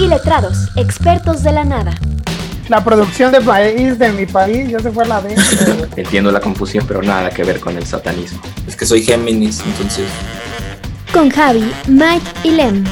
[0.00, 1.92] y letrados, expertos de la nada.
[2.70, 5.38] La producción de país de mi país ya se fue a la vez.
[5.96, 8.40] Entiendo la confusión, pero nada que ver con el satanismo.
[8.66, 10.08] Es que soy Géminis, entonces.
[11.12, 12.84] Con Javi, Mike y Lem.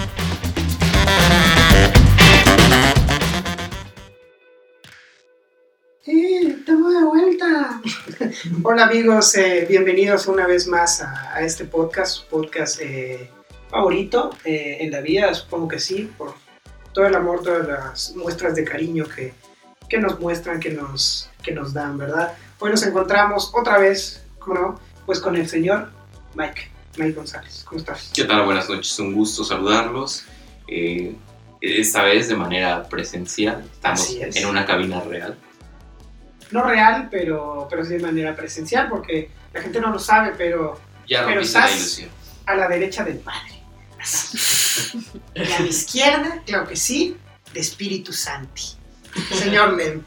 [6.05, 6.56] ¡Eh!
[6.59, 7.80] ¡Estamos de vuelta!
[8.65, 13.30] Hola amigos, eh, bienvenidos una vez más a, a este podcast, su podcast eh,
[13.70, 16.34] favorito eh, en la vida, supongo que sí, por
[16.98, 19.33] todo el amor, todas las muestras de cariño que,
[19.88, 22.33] que nos muestran, que nos, que nos dan, ¿verdad?
[22.59, 24.80] Hoy nos encontramos otra vez, ¿cómo no?
[25.07, 25.91] Pues con el señor
[26.34, 27.62] Mike, Mike González.
[27.65, 28.11] ¿Cómo estás?
[28.12, 28.45] ¿Qué tal?
[28.45, 30.24] Buenas noches, un gusto saludarlos.
[30.66, 31.15] Eh,
[31.61, 34.35] esta vez de manera presencial, estamos es.
[34.35, 35.38] en una cabina real.
[36.51, 40.80] No real, pero, pero sí de manera presencial, porque la gente no lo sabe, pero
[41.07, 42.10] Ya Pero rompiste la estás- ilusión.
[42.46, 43.62] a la derecha del Padre.
[45.34, 47.16] Y a la izquierda, claro que sí,
[47.52, 48.76] de Espíritu Santi.
[49.32, 50.02] Señor Lem,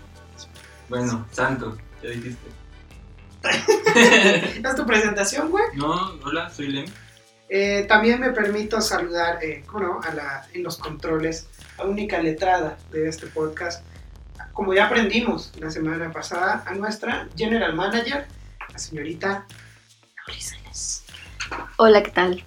[0.89, 2.49] Bueno, santo, ya dijiste.
[4.63, 5.63] ¿es tu presentación, güey?
[5.75, 6.85] No, hola, soy Lem.
[7.49, 10.01] Eh, también me permito saludar, eh, ¿cómo no?
[10.01, 11.47] A la, en los controles,
[11.77, 13.83] a única letrada de este podcast.
[14.53, 18.25] Como ya aprendimos la semana pasada, a nuestra General Manager,
[18.71, 19.45] la señorita
[20.27, 21.67] Laura.
[21.77, 22.43] Hola, ¿qué tal?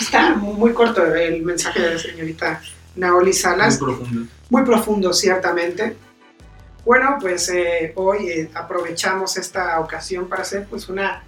[0.00, 2.60] Está muy, muy corto el mensaje de la señorita
[2.96, 3.78] Naoli Muy Salas.
[3.78, 4.30] profundo.
[4.50, 5.96] muy profundo, ciertamente.
[6.84, 11.22] Bueno, pues eh, hoy eh, aprovechamos esta ocasión para hacer pues una,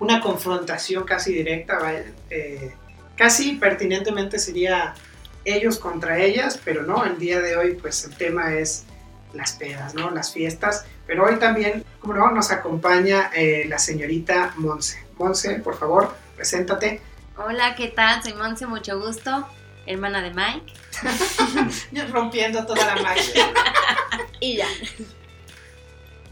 [0.00, 1.78] una confrontación casi directa,
[2.30, 2.72] eh,
[3.16, 4.94] casi pertinentemente sería
[5.44, 8.84] ellos contra ellas, pero no, el día de hoy pues el tema es
[9.34, 10.10] las pedas, ¿no?
[10.10, 14.98] Las fiestas, pero hoy también, como no, nos acompaña eh, la señorita Monse.
[15.18, 17.00] Monse, por favor, preséntate.
[17.36, 18.22] Hola, ¿qué tal?
[18.22, 19.46] Soy Monse, mucho gusto,
[19.86, 20.72] hermana de Mike.
[22.12, 23.52] Rompiendo toda la magia.
[24.40, 24.68] Y ya.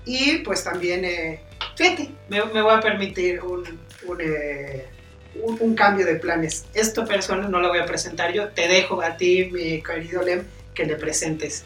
[0.05, 1.43] Y pues también, eh,
[1.77, 3.63] fíjate, me, me voy a permitir un,
[4.07, 4.89] un, eh,
[5.35, 6.67] un- un cambio de planes.
[6.75, 10.45] Esta persona no la voy a presentar yo, te dejo a ti, mi querido Lem,
[10.75, 11.65] que le presentes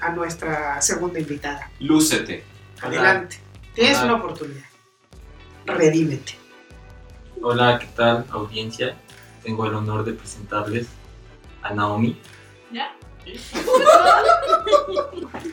[0.00, 1.70] a nuestra segunda invitada.
[1.80, 2.44] Lúcete.
[2.82, 3.38] Adelante,
[3.74, 4.14] tienes Hola.
[4.14, 4.64] una oportunidad.
[5.66, 6.34] Redímete.
[7.46, 8.96] Hola, ¿qué tal, audiencia?
[9.42, 10.88] Tengo el honor de presentarles
[11.62, 12.16] a Naomi.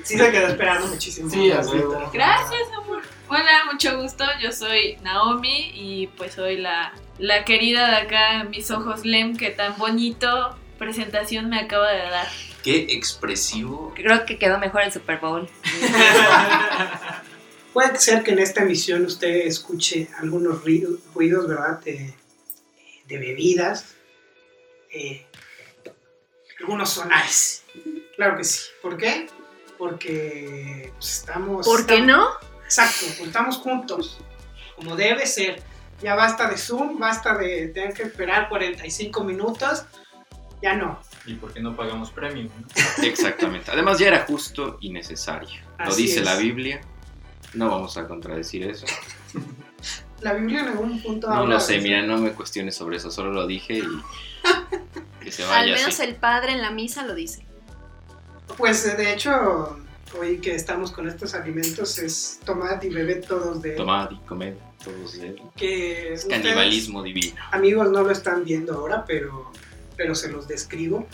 [0.04, 1.30] Sí se quedó esperando muchísimo.
[1.30, 2.10] Sí, a huevo.
[2.14, 3.02] Gracias, amor.
[3.28, 4.24] Hola, mucho gusto.
[4.42, 9.50] Yo soy Naomi y pues soy la, la querida de acá, mis ojos Lem, que
[9.50, 12.28] tan bonito presentación me acaba de dar.
[12.64, 13.92] Qué expresivo.
[13.98, 15.50] Creo que quedó mejor el Super Bowl.
[17.74, 21.80] Puede ser que en esta emisión usted escuche algunos ruido- ruidos, ¿verdad?
[21.82, 22.14] De,
[23.08, 23.96] de bebidas,
[24.94, 25.26] eh,
[26.60, 27.64] algunos sonares.
[28.16, 28.62] Claro que sí.
[28.82, 29.28] ¿Por qué?
[29.78, 31.66] Porque pues, estamos...
[31.66, 32.08] ¿Por qué estamos-
[32.42, 32.50] no?
[32.66, 34.18] Exacto, pues, estamos juntos,
[34.76, 35.62] como debe ser.
[36.02, 39.84] Ya basta de Zoom, basta de tener que esperar 45 minutos.
[40.62, 41.00] Ya no.
[41.26, 42.50] ¿Y por qué no pagamos premium?
[42.60, 42.68] no?
[43.04, 43.72] Exactamente.
[43.72, 45.62] Además ya era justo y necesario.
[45.80, 46.26] Lo Así dice es.
[46.26, 46.82] la Biblia.
[47.54, 48.86] No vamos a contradecir eso.
[50.22, 52.98] La Biblia en algún punto No habla lo sé, de- mira, no me cuestiones sobre
[52.98, 53.10] eso.
[53.10, 53.84] Solo lo dije y
[55.24, 56.04] que se Al vaya menos así.
[56.04, 57.46] el padre en la misa lo dice.
[58.58, 59.80] Pues eh, de hecho,
[60.20, 63.76] hoy que estamos con estos alimentos es tomad y bebed todos de él.
[63.78, 65.42] Tomad y comed todos de él.
[65.56, 67.36] Que Es ustedes, canibalismo divino.
[67.52, 69.52] amigos no lo están viendo ahora, pero,
[69.98, 71.08] pero se los describo.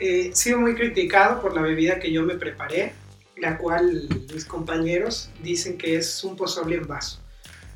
[0.00, 2.94] Eh, he sido muy criticado por la bebida que yo me preparé,
[3.44, 7.20] la cual mis compañeros dicen que es un pozole en vaso.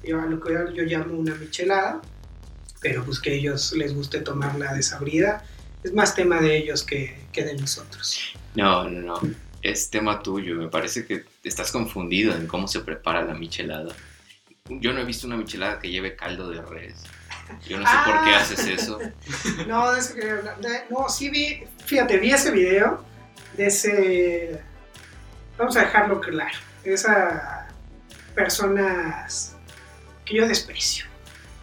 [0.02, 2.00] Yo, a lo que yo llamo una michelada,
[2.80, 5.44] pero pues que a ellos les guste tomarla desabrida.
[5.84, 8.18] Es más tema de ellos que, que de nosotros.
[8.54, 9.30] No, no, no.
[9.62, 10.54] Es tema tuyo.
[10.54, 13.94] Me parece que estás confundido en cómo se prepara la michelada.
[14.68, 16.94] Yo no he visto una michelada que lleve caldo de res.
[17.66, 18.40] Yo no sé por qué Ah.
[18.40, 18.98] haces eso.
[19.66, 19.92] No,
[20.90, 23.04] no, sí vi, fíjate, vi ese video
[23.56, 24.60] de ese,
[25.58, 27.66] vamos a dejarlo claro, esas
[28.34, 29.56] personas
[30.24, 31.06] que yo desprecio,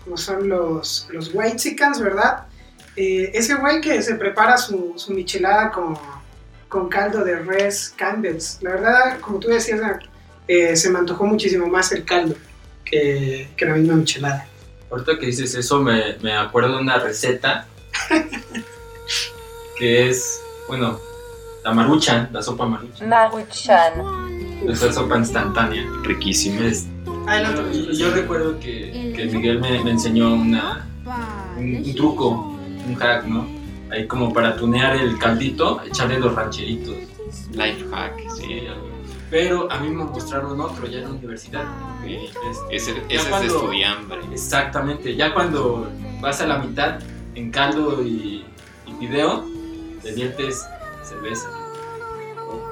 [0.04, 2.46] como son los, los white chickens, ¿verdad?
[2.96, 5.98] Eh, ese güey que se prepara su, su michelada con,
[6.68, 9.82] con caldo de res Campbell's, la verdad, como tú decías,
[10.48, 12.36] eh, se me antojó muchísimo más el caldo
[12.84, 14.48] que, que la misma michelada.
[14.92, 17.68] Ahorita que dices eso, me, me acuerdo de una receta
[19.78, 21.00] que es, bueno,
[21.66, 23.10] la maruchan, la sopa maruchan.
[23.10, 23.92] Maruchan.
[24.70, 25.84] Esa sopa instantánea.
[26.04, 26.62] Riquísimo.
[26.62, 26.88] Es-
[27.74, 30.88] yo, yo recuerdo que, que Miguel me, me enseñó una,
[31.58, 32.56] un, un truco,
[32.88, 33.48] un hack, ¿no?
[33.92, 36.96] ahí como para tunear el caldito, echarle los rancheritos.
[37.52, 38.62] Life hack, sí.
[39.32, 41.64] Pero a mí me mostraron otro ya en la universidad.
[42.06, 42.16] Sí.
[42.16, 44.20] Este, Ese, ese es de cuando- estudiambre.
[44.32, 45.90] Exactamente, ya cuando
[46.22, 47.00] vas a la mitad
[47.34, 48.46] en caldo y,
[48.88, 49.44] y video,
[50.04, 50.64] te viertes
[51.06, 51.48] cerveza.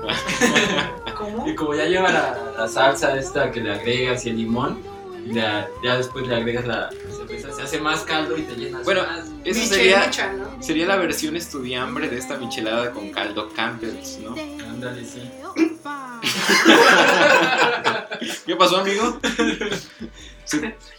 [1.18, 1.47] ¿Cómo?
[1.47, 4.80] Y como ya lleva la, la salsa esta que le agregas y el limón,
[5.25, 8.83] y la- ya después le agregas la cerveza, se hace más caldo y te llenas
[8.83, 9.30] Bueno, más.
[9.45, 10.12] Eso sería,
[10.59, 14.36] sería la versión estudiambre de esta michelada con caldo Campbell's, ¿no?
[14.69, 15.31] Ándale, sí.
[18.45, 19.19] ¿Qué pasó, amigo?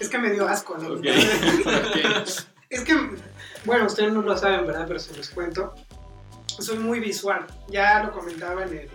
[0.00, 0.88] Es que me dio asco, ¿no?
[0.94, 1.00] Ok,
[1.66, 1.96] ok.
[2.70, 2.94] Es que,
[3.64, 4.84] bueno, ustedes no lo saben, ¿verdad?
[4.86, 5.74] Pero se los cuento.
[6.58, 7.46] Soy muy visual.
[7.68, 8.88] Ya lo comentaba en el,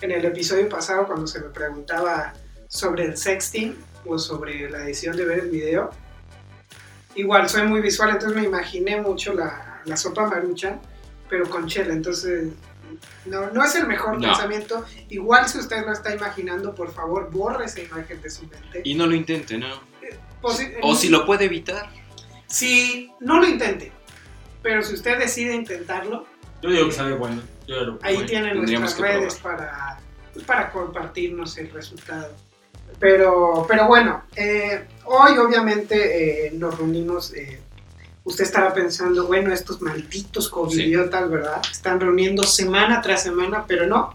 [0.00, 2.32] en el episodio pasado cuando se me preguntaba
[2.68, 5.90] sobre el sexting o sobre la decisión de ver el video.
[7.14, 10.80] Igual, soy muy visual, entonces me imaginé mucho la, la sopa maruchan,
[11.30, 11.94] pero con chela.
[11.94, 12.48] Entonces,
[13.24, 14.28] no, no es el mejor No.
[14.28, 14.84] pensamiento.
[15.08, 18.82] Igual, si usted lo está imaginando, por favor, borre esa imagen de su mente.
[18.84, 19.68] Y no lo intente, ¿no?
[20.42, 21.88] Posi- O si lo puede evitar.
[22.46, 23.90] Si no lo intente,
[24.62, 26.26] pero si usted decide intentarlo,
[26.62, 27.42] Yo digo que sabe bueno.
[27.66, 29.98] Yo ya lo ahí tienen nuestras redes para,
[30.46, 32.30] para compartirnos el resultado.
[32.98, 37.34] Pero, pero bueno, eh, hoy obviamente eh, nos reunimos.
[37.34, 37.60] eh,
[38.24, 41.62] usted estará pensando, bueno, estos malditos covidiotas, ¿verdad?
[41.70, 44.14] Están reuniendo semana tras semana, pero no.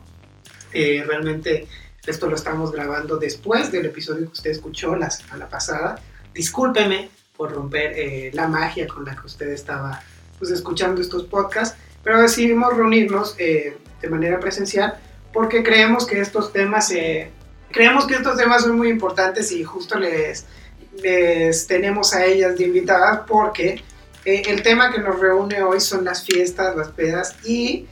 [0.73, 1.67] Eh, realmente
[2.05, 6.01] esto lo estamos grabando después del episodio que usted escuchó la semana pasada.
[6.33, 10.01] Discúlpeme por romper la magia con la que usted estaba
[10.39, 14.99] pues, escuchando estos podcasts, pero decidimos reunirnos eh, de manera presencial
[15.33, 17.29] porque creemos que estos temas eh,
[17.71, 20.45] creemos que estos temas son muy importantes y justo les,
[21.01, 23.81] les tenemos a ellas de invitadas porque
[24.25, 27.87] eh, el tema que nos reúne hoy son las fiestas, las pedas y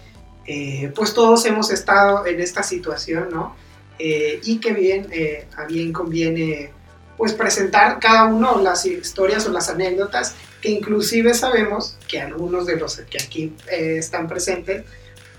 [0.52, 3.56] eh, pues todos hemos estado en esta situación, ¿no?
[4.00, 6.72] Eh, y que bien, eh, a bien conviene
[7.18, 12.76] pues presentar cada uno las historias o las anécdotas que inclusive sabemos que algunos de
[12.76, 14.84] los que aquí eh, están presentes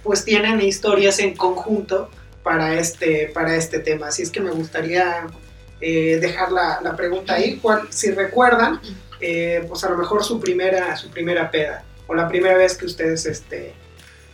[0.02, 2.11] pues tienen historias en conjunto
[2.43, 4.08] para este, para este tema.
[4.08, 5.26] Así es que me gustaría
[5.81, 8.81] eh, dejar la, la pregunta ahí, cuál, si recuerdan,
[9.20, 12.87] eh, pues a lo mejor su primera, su primera peda o la primera vez que
[12.87, 13.75] ustedes este,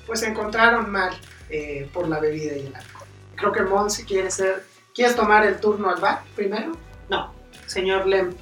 [0.07, 1.13] pues se encontraron mal
[1.51, 3.09] eh, por la bebida y el alcohol.
[3.35, 4.63] Creo que Monsi quiere ser,
[4.95, 6.73] ¿quieres tomar el turno al bar primero?
[7.11, 7.35] No,
[7.67, 8.33] señor Lem,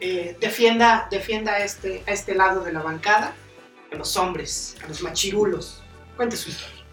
[0.00, 3.34] eh, defienda, defienda a este, a este lado de la bancada,
[3.92, 5.82] a los hombres, a los machirulos.
[6.16, 6.84] Cuente su historia.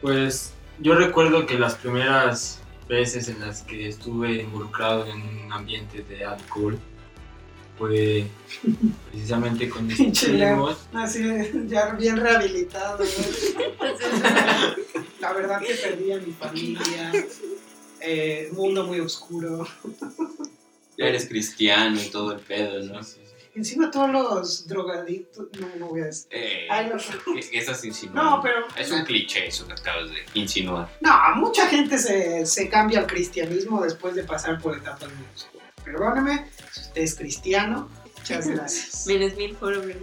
[0.00, 6.02] Pues yo recuerdo que las primeras veces en las que estuve involucrado en un ambiente
[6.02, 6.78] de alcohol
[7.78, 8.26] fue
[9.10, 10.86] precisamente con mis primos.
[10.92, 11.22] Así,
[11.66, 13.02] ya bien rehabilitado.
[13.02, 13.06] ¿no?
[15.20, 17.12] La verdad que perdí a mi familia,
[18.00, 19.66] eh, mundo muy oscuro.
[21.02, 23.00] Ya eres cristiano y todo el pedo, ¿no?
[23.54, 26.26] Encima todos los drogadictos, no, no voy a decir.
[26.30, 26.96] Eh, Ay, no.
[27.34, 28.36] ¿qué estás insinuando?
[28.36, 30.88] No, pero- Es un cliché eso que acabas de insinuar.
[31.02, 35.68] No, mucha gente se, se cambia al cristianismo después de pasar por etapas muy oscuras.
[35.84, 39.06] Perdóneme, si usted es cristiano, muchas gracias.
[39.06, 40.00] Menos mil foro, ¿verdad?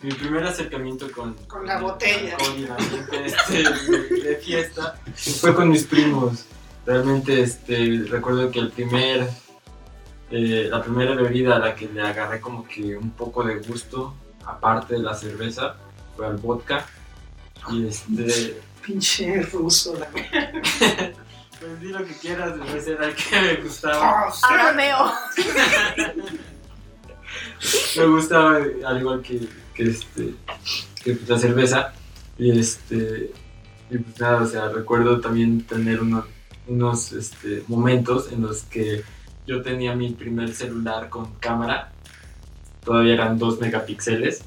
[0.00, 2.36] Mi primer acercamiento con, Con la botella.
[2.38, 6.46] Con el ambiente este, de, de fiesta fue con mis primos.
[6.84, 9.28] Realmente este, recuerdo que el primer,
[10.30, 14.14] eh, la primera bebida a la que le agarré como que un poco de gusto,
[14.44, 15.76] aparte de la cerveza,
[16.16, 16.86] fue al vodka.
[17.70, 20.30] Y este, Pinche ruso, la pues
[21.80, 24.32] di lo que quieras, de era el que me gustaba.
[24.42, 25.12] Arameo.
[27.96, 30.34] me gustaba al igual que, que, este
[31.02, 31.92] que pues, la cerveza
[32.38, 33.32] y este
[33.90, 36.26] y pues nada o sea recuerdo también tener unos
[36.66, 39.02] unos este, momentos en los que
[39.46, 41.92] yo tenía mi primer celular con cámara
[42.84, 44.44] todavía eran 2 megapíxeles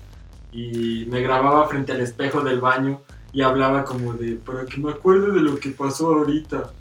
[0.52, 3.02] y me grababa frente al espejo del baño
[3.34, 6.72] y hablaba como de para que me acuerde de lo que pasó ahorita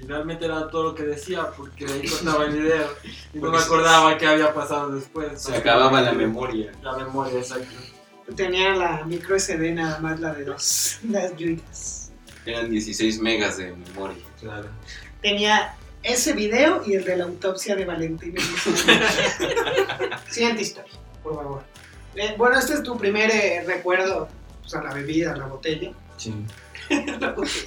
[0.00, 2.88] y realmente era todo lo que decía porque ahí cortaba el video
[3.32, 6.72] y no me acordaba qué había pasado después Se acababa la memoria.
[6.82, 7.74] la memoria, exacto.
[8.34, 12.10] Tenía la micro SD nada más, la de dos, las gigas.
[12.46, 14.22] Eran 16 megas de memoria.
[14.44, 14.68] Claro.
[15.22, 18.34] Tenía ese video y el de la autopsia de Valentín.
[20.30, 21.62] Siguiente historia, por favor.
[22.14, 24.28] Eh, bueno, este es tu primer eh, recuerdo
[24.60, 25.92] pues, a la bebida, a la botella.
[26.18, 26.34] Sí.
[26.90, 27.64] La botella.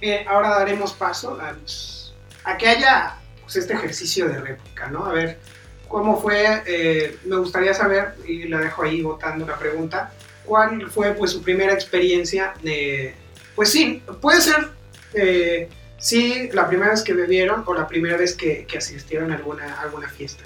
[0.00, 5.04] Eh, ahora daremos paso a, que haya pues, este ejercicio de réplica, ¿no?
[5.04, 5.38] A ver,
[5.86, 10.12] cómo fue, me gustaría saber, y la dejo ahí votando la pregunta,
[10.46, 13.14] cuál fue pues su primera experiencia de,
[13.54, 14.70] pues sí, puede ser,
[15.14, 19.36] eh, sí, la primera vez que bebieron o la primera vez que, que asistieron a
[19.36, 20.44] alguna, alguna fiesta.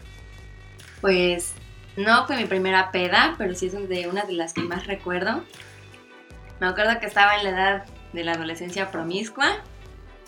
[1.00, 1.52] Pues
[1.96, 5.42] no fue mi primera peda, pero sí es de una de las que más recuerdo.
[6.61, 9.62] Me acuerdo que estaba en la edad de la adolescencia promiscua,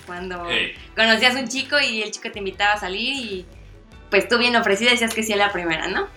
[0.07, 3.47] cuando Hey, conocías a un chico y el chico te invitaba a salir y
[4.11, 6.09] pues tú bien ofrecida decías que sí a la primera, ¿no?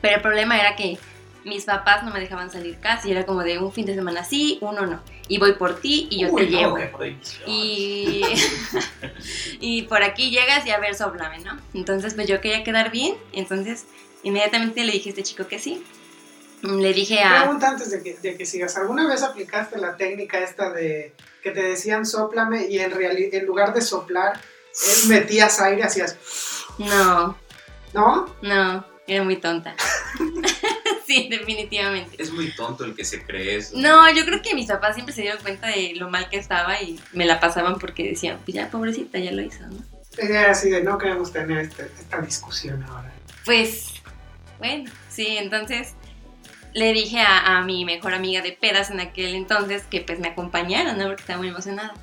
[0.00, 0.98] Pero el problema era que
[1.44, 4.58] mis papás no me dejaban salir casi, era como de un fin de semana sí,
[4.60, 5.02] uno no.
[5.28, 6.78] Y voy por ti y yo Uy, te no, llevo.
[7.46, 8.22] Y,
[9.60, 11.58] y por aquí llegas y a ver, soplame, ¿no?
[11.74, 13.84] Entonces, pues yo quería quedar bien, entonces
[14.22, 15.82] inmediatamente le dije a este chico que sí.
[16.62, 17.40] Le dije a...
[17.42, 21.50] Pregunta antes de que, de que sigas, ¿alguna vez aplicaste la técnica esta de que
[21.50, 24.40] te decían soplame y en, reali- en lugar de soplar,
[25.08, 26.16] metías aire, hacías,
[26.78, 27.36] No,
[27.92, 28.34] ¿no?
[28.40, 29.76] no, era muy tonta.
[31.06, 32.22] sí, definitivamente.
[32.22, 33.76] es muy tonto el que se cree eso.
[33.76, 36.80] No, yo creo que mis papás siempre se dieron cuenta de lo mal que estaba
[36.82, 39.76] y me la pasaban porque decían, pues ya pobrecita, ya lo hizo, ¿no?
[40.16, 43.12] Era así de no queremos tener este- esta discusión ahora.
[43.44, 43.94] Pues,
[44.58, 45.94] bueno, sí, entonces
[46.72, 50.28] le dije a, a mi mejor amiga de pedas en aquel entonces que pues me
[50.28, 51.06] acompañara, ¿no?
[51.06, 51.94] Porque estaba muy emocionada.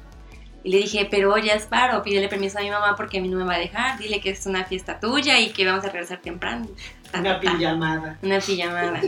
[0.64, 3.38] Y le dije, pero oye, Asparo, pídele permiso a mi mamá porque a mí no
[3.38, 3.98] me va a dejar.
[3.98, 6.68] Dile que es una fiesta tuya y que vamos a regresar temprano.
[7.14, 8.18] Una pijamada.
[8.22, 9.02] Una pijamada.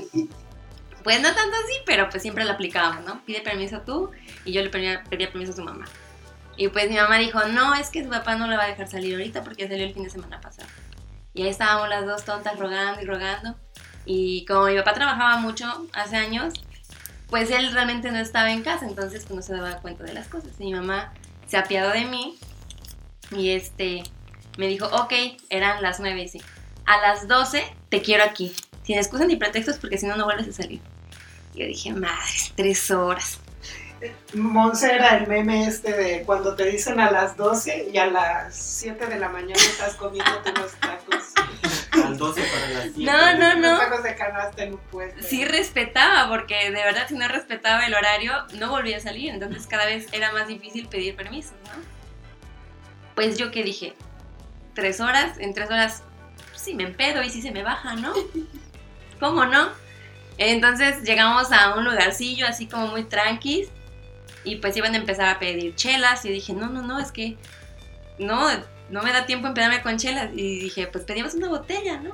[1.04, 3.24] Pues no tanto así, pero pues siempre la aplicábamos, ¿no?
[3.26, 4.12] Pide permiso tú
[4.46, 5.86] y yo le pedía, pedía permiso a su mamá.
[6.56, 8.88] Y pues mi mamá dijo, no, es que su papá no la va a dejar
[8.88, 10.68] salir ahorita porque salió el fin de semana pasado.
[11.34, 13.56] Y ahí estábamos las dos tontas rogando y rogando.
[14.06, 16.54] Y como mi papá trabajaba mucho hace años,
[17.30, 20.28] pues él realmente no estaba en casa, entonces pues no se daba cuenta de las
[20.28, 20.52] cosas.
[20.60, 21.12] Y mi mamá
[21.48, 22.38] se apiadó de mí
[23.32, 24.04] y este
[24.58, 25.14] me dijo, ok,
[25.50, 26.42] eran las nueve y sí.
[26.86, 30.48] A las 12 te quiero aquí, sin excusas ni pretextos porque si no, no vuelves
[30.50, 30.82] a salir.
[31.54, 33.40] Y yo dije, madre, tres horas.
[34.34, 38.56] Monse era el meme este de cuando te dicen a las 12 y a las
[38.56, 41.24] 7 de la mañana estás comiendo unos tacos.
[42.04, 43.00] Al 12 para las 7.
[43.00, 43.70] No, no, no.
[43.70, 45.24] Unos tacos de canasta en un puesto.
[45.24, 49.32] Sí respetaba, porque de verdad si no respetaba el horario, no volvía a salir.
[49.32, 51.82] Entonces cada vez era más difícil pedir permiso, ¿no?
[53.16, 53.94] Pues yo que dije,
[54.74, 56.04] tres horas, en tres horas
[56.64, 58.14] sí me empedo y sí se me baja, ¿no?
[59.20, 59.70] ¿Cómo no?
[60.38, 63.70] Entonces llegamos a un lugarcillo así como muy tranquis
[64.44, 67.38] y pues iban a empezar a pedir chelas y dije, no, no, no, es que
[68.18, 68.50] no,
[68.90, 72.14] no me da tiempo en pedirme con chelas y dije, pues pedimos una botella, ¿no?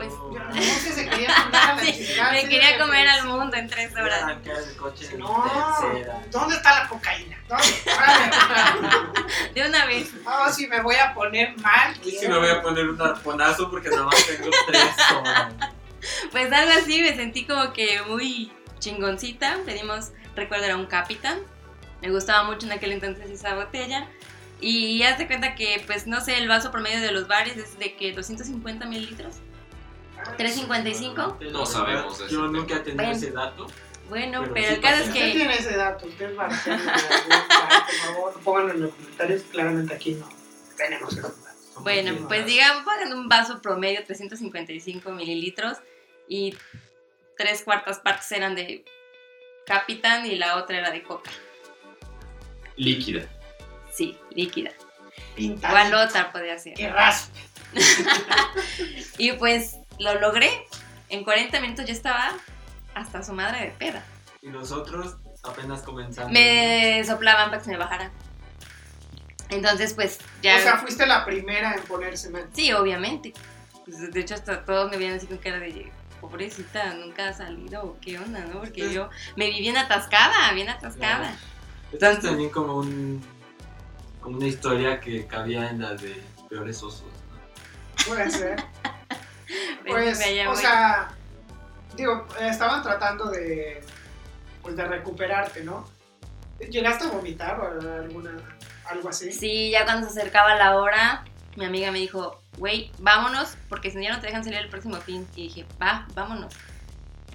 [0.00, 3.54] Pues, Ya, Monse se quería comer a la Sí, chica, me quería comer al mundo
[3.56, 4.36] en tres horas.
[5.18, 5.44] No.
[6.30, 7.36] ¿dónde está la cocaína?
[9.54, 10.14] De una vez.
[10.24, 11.94] No, si me voy a poner mal.
[12.02, 15.52] Y si me voy a poner un arponazo porque nada más tengo tres horas.
[16.32, 19.58] Pues algo así, me sentí como que muy chingoncita.
[19.66, 21.40] Pedimos, recuerdo, era un Capitán.
[22.00, 24.06] Me gustaba mucho en aquel entonces esa botella.
[24.62, 27.78] Y haz de cuenta que, pues no sé, el vaso promedio de los bares es
[27.78, 29.36] de que 250 mililitros.
[30.38, 31.50] 3.55.
[31.52, 33.12] No sabemos Yo nunca he tenido Bueno.
[33.12, 33.66] ese dato.
[34.08, 35.12] Bueno, Pero pero sí el caso es pasa.
[35.12, 39.42] Usted que tiene ese dato, usted va a por favor, pónganlo en los comentarios.
[39.52, 40.28] Claramente aquí no
[40.76, 41.82] tenemos esos datos.
[41.82, 45.78] Bueno, pues digamos, pongan un vaso promedio 355 mililitros
[46.28, 46.56] y
[47.36, 48.84] tres cuartas partes eran de
[49.64, 51.30] Capitán y la otra era de Coca.
[52.76, 53.26] Líquida.
[53.92, 54.72] Sí, líquida.
[55.36, 55.70] Pintar.
[55.70, 56.74] Igual otra podía ser.
[56.74, 57.38] Que raspe.
[59.18, 60.66] Y pues lo logré.
[61.08, 62.32] En 40 minutos yo estaba
[62.94, 64.04] hasta su madre de peda.
[64.42, 66.32] Y nosotros apenas comenzando.
[66.32, 68.10] Me soplaban para que se me bajara.
[69.50, 70.56] Entonces, pues ya.
[70.56, 72.48] O sea, fuiste la primera en ponerse mal.
[72.52, 73.32] Sí, obviamente.
[73.84, 75.90] Pues, de hecho, hasta todos me veían así con cara de
[76.20, 78.60] pobrecita, nunca ha salido, o qué onda, ¿no?
[78.60, 81.34] Porque yo me vi bien atascada, bien atascada.
[81.92, 83.22] Esto es también como un
[84.20, 87.04] como una historia que cabía en la de peores osos.
[87.04, 88.06] ¿no?
[88.06, 88.62] Puede ser.
[89.90, 91.08] Pues, Pues, me o sea,
[91.96, 93.82] digo, estaban tratando de,
[94.62, 95.88] pues, de recuperarte, ¿no?
[96.70, 97.66] ¿Llegaste a vomitar o
[98.02, 98.32] alguna,
[98.88, 99.32] algo así?
[99.32, 101.24] Sí, ya cuando se acercaba la hora,
[101.56, 104.68] mi amiga me dijo, güey, vámonos, porque si no ya no te dejan salir el
[104.68, 105.26] próximo fin.
[105.34, 106.54] Y dije, va, vámonos.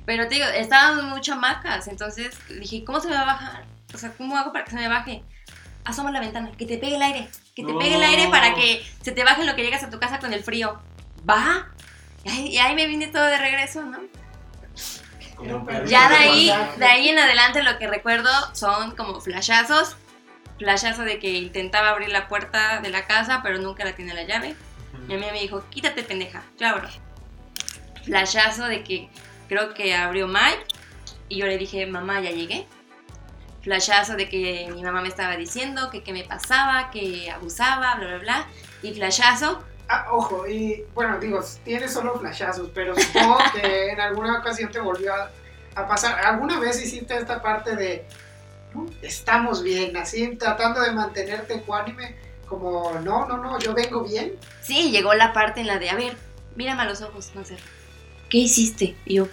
[0.06, 3.66] Pero te digo, estábamos muy chamacas, entonces dije, ¿cómo se me va a bajar?
[3.94, 5.24] O sea, ¿cómo hago para que se me baje?
[5.84, 7.80] Asoma la ventana, que te pegue el aire, que te No.
[7.80, 10.34] pegue el aire para que se te baje lo que llegas a tu casa con
[10.34, 10.80] el frío.
[11.28, 11.68] ¿Va?
[12.26, 14.00] Y ahí, me vine todo de regreso, ¿no?
[15.86, 19.96] Ya de ahí, de ahí en adelante lo que recuerdo son como flashazos.
[20.58, 24.24] Flashazo de que intentaba abrir la puerta de la casa, pero nunca la tiene la
[24.24, 24.56] llave.
[25.08, 26.90] Mi amiga me dijo, quítate pendeja, yo abro.
[28.06, 29.10] Flashazo de que
[29.48, 30.66] creo que abrió Mike
[31.30, 32.66] y yo le dije, mamá, ya llegué.
[33.62, 38.08] Flashazo de que mi mamá me estaba diciendo que qué me pasaba, que abusaba, bla,
[38.08, 38.48] bla, bla.
[38.82, 44.40] Y flashazo, Ah, ojo, y bueno, digo, tienes solo flashazos, pero supongo que en alguna
[44.40, 45.30] ocasión te volvió a,
[45.76, 46.26] a pasar.
[46.26, 48.06] ¿Alguna vez hiciste esta parte de
[48.74, 52.16] "No, estamos bien, así tratando de mantenerte ecuánime?
[52.48, 54.34] Como, no, no, no, yo vengo bien.
[54.62, 56.16] sí, llegó la parte en la de, a ver,
[56.56, 57.58] mírame a los ojos, no sé.
[58.30, 58.96] ¿Qué hiciste?
[59.06, 59.28] Y yo,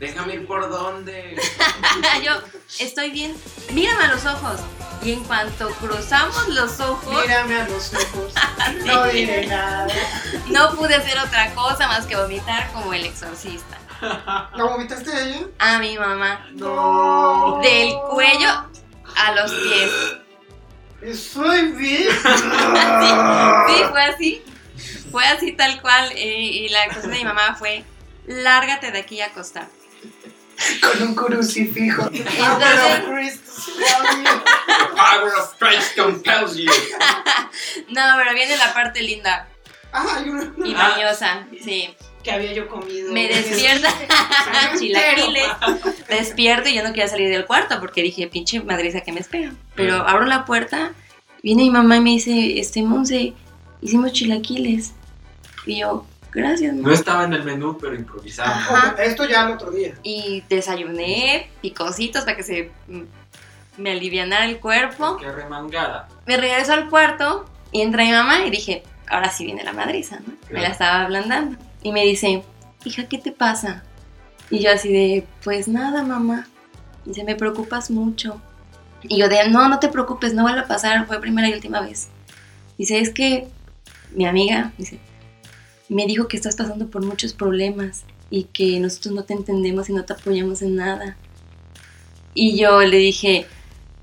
[0.00, 1.36] Déjame ir por dónde.
[2.24, 2.32] yo,
[2.78, 3.36] estoy bien,
[3.72, 4.60] mírame a los ojos.
[5.02, 8.34] Y en cuanto cruzamos los ojos, Mírame a los ojos,
[8.84, 9.86] no diré nada.
[10.48, 13.78] no pude hacer otra cosa más que vomitar como el exorcista.
[14.56, 15.46] ¿No vomitaste de ella?
[15.58, 16.46] A mi mamá.
[16.52, 17.60] No.
[17.62, 18.48] Del cuello
[19.16, 19.90] a los pies.
[21.02, 22.08] Estoy bien.
[23.68, 24.42] Sí, fue así.
[25.10, 26.10] Fue así tal cual.
[26.12, 27.84] eh, y la cosa de mi mamá fue,
[28.26, 29.66] lárgate de aquí a acostar.
[30.82, 32.02] Con un crucifijo.
[32.40, 34.42] Ah, pero Cristo se llama.
[34.66, 36.70] The power of Christ compels you.
[37.88, 39.48] No, pero viene la parte linda
[39.92, 41.46] Ah, hay una y mañosa.
[41.64, 41.94] Sí.
[42.22, 43.12] que había yo comido.
[43.12, 43.88] Me despierta
[44.78, 45.46] chilaquiles.
[46.08, 49.52] Despierto y yo no quería salir del cuarto porque dije, pinche madriza que me espera.
[49.74, 50.06] Pero Mm.
[50.06, 50.92] abro la puerta,
[51.42, 53.32] viene mi mamá y me dice, este Monse,
[53.80, 54.92] hicimos chilaquiles.
[55.66, 56.94] Y yo, gracias, No mamá.
[56.94, 57.96] estaba en el menú, pero.
[57.96, 59.94] Ojo, Esto ya el otro día.
[60.02, 63.02] Y desayuné picositos para que se mm,
[63.78, 65.16] me alivianara el cuerpo.
[65.16, 66.08] Que remangada.
[66.26, 70.20] Me regreso al cuarto y entra mi mamá y dije, ahora sí viene la madriza,
[70.20, 70.28] ¿no?
[70.48, 70.72] Me la Claro.
[70.72, 71.58] estaba ablandando.
[71.82, 72.42] Y me dice,
[72.84, 73.82] hija, ¿qué te pasa?
[74.50, 76.46] Y yo así de, pues nada, mamá.
[77.04, 78.40] Dice, me preocupas mucho.
[79.02, 81.80] Y yo de, no, no te preocupes, no vuelve a pasar, fue primera y última
[81.80, 82.08] vez.
[82.76, 83.48] Dice, es que
[84.12, 84.98] mi amiga, dice,
[85.90, 89.92] me dijo que estás pasando por muchos problemas y que nosotros no te entendemos y
[89.92, 91.16] no te apoyamos en nada.
[92.32, 93.46] Y yo le dije,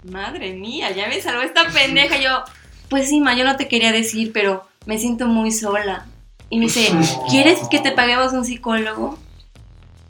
[0.03, 2.17] madre mía, ya me salvó esta pendeja.
[2.19, 2.43] Yo,
[2.89, 6.05] pues sí, ma, yo no te quería decir, pero me siento muy sola.
[6.49, 6.91] Y me dice,
[7.29, 9.17] ¿quieres que te paguemos un psicólogo?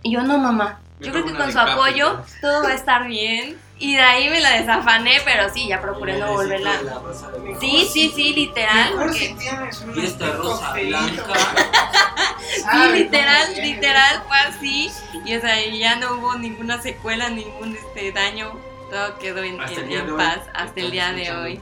[0.01, 0.81] Y yo, no, mamá.
[0.99, 3.55] Yo Me creo que con su apoyo todo va a estar bien.
[3.79, 6.81] Y de ahí me la desafané, pero sí, ya procuré no volverla.
[6.81, 7.59] La rosa de México.
[7.61, 8.95] Sí, sí, sí, literal.
[8.95, 11.23] Mejor si Porque, Y esta rosa blanca.
[12.49, 14.91] sí, literal, literal, fue así.
[15.25, 18.51] Y o sea, ya no hubo ninguna secuela, ningún este daño.
[18.89, 21.59] Todo quedó en, paz hasta el día de hoy.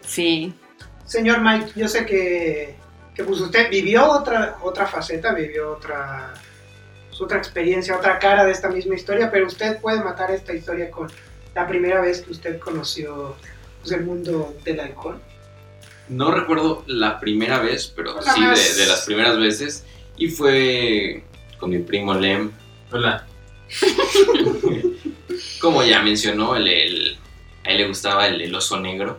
[0.00, 0.54] Sí.
[1.04, 2.76] Señor Mike, yo sé que,
[3.14, 6.32] que pues usted vivió otra, otra faceta, vivió otra,
[7.08, 10.90] pues, otra experiencia, otra cara de esta misma historia, pero usted puede matar esta historia
[10.90, 11.10] con
[11.54, 13.36] la primera vez que usted conoció
[13.80, 15.20] pues, el mundo del alcohol.
[16.08, 19.84] No recuerdo la primera vez, pero Una sí de, de las primeras veces.
[20.16, 21.24] Y fue
[21.58, 22.50] con mi primo Lem.
[22.92, 23.26] Hola.
[25.60, 27.18] Como ya mencionó, el, el-
[27.64, 29.18] a él le gustaba el, el oso negro.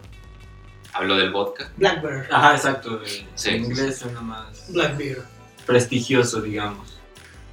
[0.94, 1.72] Habló del vodka.
[1.78, 2.28] Blackbird.
[2.32, 3.02] Ajá, exacto.
[3.34, 5.24] Sí, en inglés suena más Blackbeard.
[5.66, 6.94] prestigioso, digamos.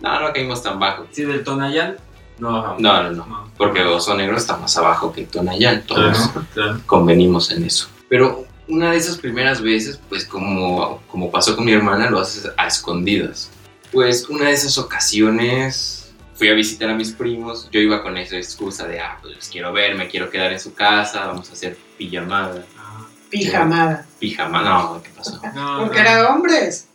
[0.00, 1.06] No, no caímos tan bajo.
[1.10, 1.96] Sí, del Tonayán.
[2.42, 3.50] No, No, no, no.
[3.56, 5.82] Porque oso negro está más abajo que Tonayán.
[5.86, 6.80] Todos Claro, claro.
[6.86, 7.88] convenimos en eso.
[8.08, 12.50] Pero una de esas primeras veces, pues como, como pasó con mi hermana, lo haces
[12.56, 13.50] a escondidas.
[13.92, 17.68] Pues una de esas ocasiones fui a visitar a mis primos.
[17.70, 20.58] Yo iba con esa excusa de, ah, pues los quiero ver, me quiero quedar en
[20.60, 22.64] su casa, vamos a hacer pijamada.
[22.78, 24.06] Ah, Pijamada.
[24.18, 25.40] Pijamada, no, ¿qué pasó?
[25.54, 26.08] No, Porque no.
[26.08, 26.88] era de hombres.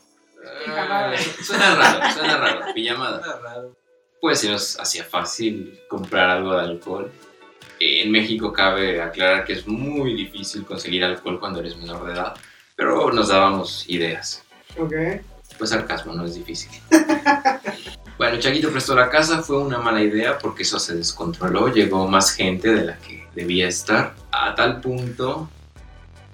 [0.67, 1.11] Ah,
[1.43, 3.23] suena raro, suena raro, pijamada.
[3.23, 3.75] Suena raro.
[4.19, 7.11] Pues se nos hacía fácil comprar algo de alcohol.
[7.79, 12.13] Eh, En México cabe aclarar que es muy difícil conseguir alcohol cuando eres menor de
[12.13, 12.33] edad,
[12.75, 14.43] pero nos dábamos ideas.
[14.77, 14.93] Ok.
[15.57, 16.69] Pues sarcasmo, no es difícil.
[18.17, 22.31] bueno, Chaguito prestó la casa, fue una mala idea porque eso se descontroló, llegó más
[22.31, 25.49] gente de la que debía estar, a tal punto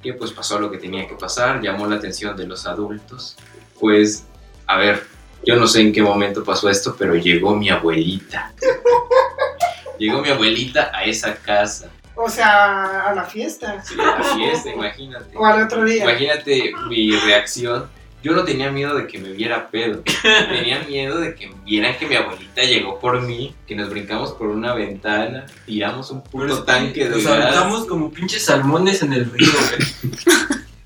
[0.02, 3.38] que pues pasó lo que tenía que pasar, llamó la atención de los adultos.
[3.80, 4.26] Pues,
[4.68, 5.06] a ver,
[5.46, 8.52] yo no sé en qué momento pasó esto, pero llegó mi abuelita.
[10.00, 13.82] Llegó mi abuelita a esa casa, O sea, a la fiesta.
[13.84, 15.36] sí, a la fiesta, imagínate.
[15.38, 16.04] O al otro día.
[16.04, 17.88] Imagínate mi reacción.
[18.24, 20.02] Yo no tenía miedo de que me viera pedo.
[20.50, 24.48] Tenía miedo de que vieran que mi abuelita llegó por mí, que nos brincamos por
[24.48, 27.34] una ventana, tiramos un que tanque de Nos gas.
[27.34, 30.14] aventamos como pinches salmones en el río, güey.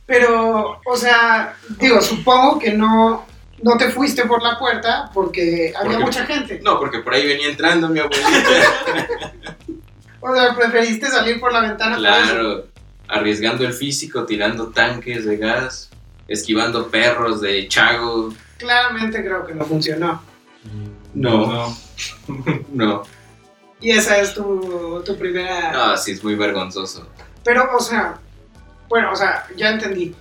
[0.08, 3.26] Pero, o sea, digo, supongo que no,
[3.64, 6.60] no te fuiste por la puerta porque había Porque- mucha gente.
[6.64, 8.28] No, porque por ahí venía entrando mi abuelita.
[10.20, 11.96] O sea, preferiste salir por la ventana.
[11.96, 12.66] claro,
[13.08, 15.90] arriesgando el físico, tirando tanques de gas.
[16.28, 18.34] esquivando perros de Chago.
[18.58, 20.22] Claramente creo que no funcionó.
[21.14, 21.74] No.
[22.74, 23.04] No,
[23.80, 25.72] Y esa es tu, tu primera...
[25.72, 27.08] no, sí es muy vergonzoso.
[27.46, 28.18] Pero, o sea,
[28.90, 30.16] bueno, o sea, ya entendí.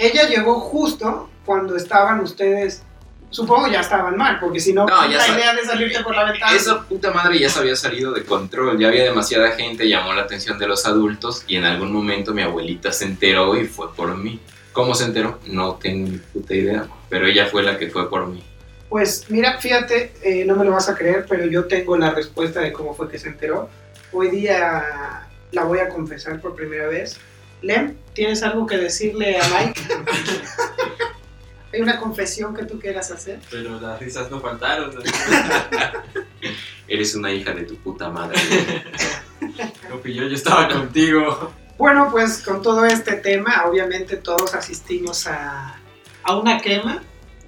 [0.00, 2.82] Ella llegó justo cuando estaban ustedes,
[3.28, 6.16] supongo ya estaban mal, porque si no, No, ya la sab- idea de salirte por
[6.16, 6.56] la ventana.
[6.56, 10.22] Esa puta madre ya se había salido de control, ya había demasiada gente, llamó la
[10.22, 14.16] atención de los adultos y en algún momento mi abuelita se enteró y fue por
[14.16, 14.40] mí.
[14.72, 15.38] ¿Cómo se enteró?
[15.46, 18.42] No tengo ni puta idea, pero ella fue la que fue por mí.
[18.88, 22.60] Pues mira, fíjate, eh, no me lo vas a creer, pero yo tengo la respuesta
[22.60, 23.68] de cómo fue que se enteró.
[24.12, 27.18] Hoy día la voy a confesar por primera vez.
[27.62, 29.80] Lem, ¿tienes algo que decirle a Mike?
[31.72, 33.38] ¿Hay una confesión que tú quieras hacer?
[33.50, 34.94] Pero las risas no faltaron.
[34.94, 35.00] ¿no?
[36.88, 38.38] Eres una hija de tu puta madre.
[39.88, 41.52] Lo pilló, yo estaba contigo.
[41.78, 45.78] Bueno, pues con todo este tema, obviamente todos asistimos a,
[46.24, 47.02] a una quema.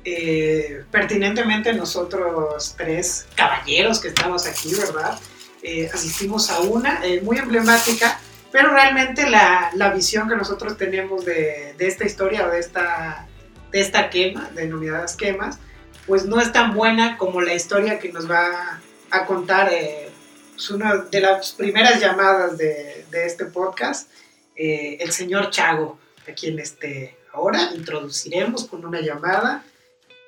[0.05, 5.18] Eh, pertinentemente nosotros tres caballeros que estamos aquí, ¿verdad?
[5.62, 8.18] Eh, asistimos a una eh, muy emblemática,
[8.52, 13.26] pero realmente la, la visión que nosotros tenemos de, de esta historia o de esta,
[13.70, 15.58] de esta quema, denominadas quemas,
[16.06, 20.10] pues no es tan buena como la historia que nos va a contar eh,
[20.54, 24.10] pues, una de las primeras llamadas de, de este podcast,
[24.54, 29.64] eh, el señor Chago, a quien este, ahora introduciremos con una llamada.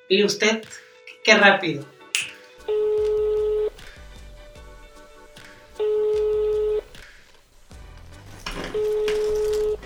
[0.08, 0.62] Y usted,
[1.22, 1.84] qué rápido.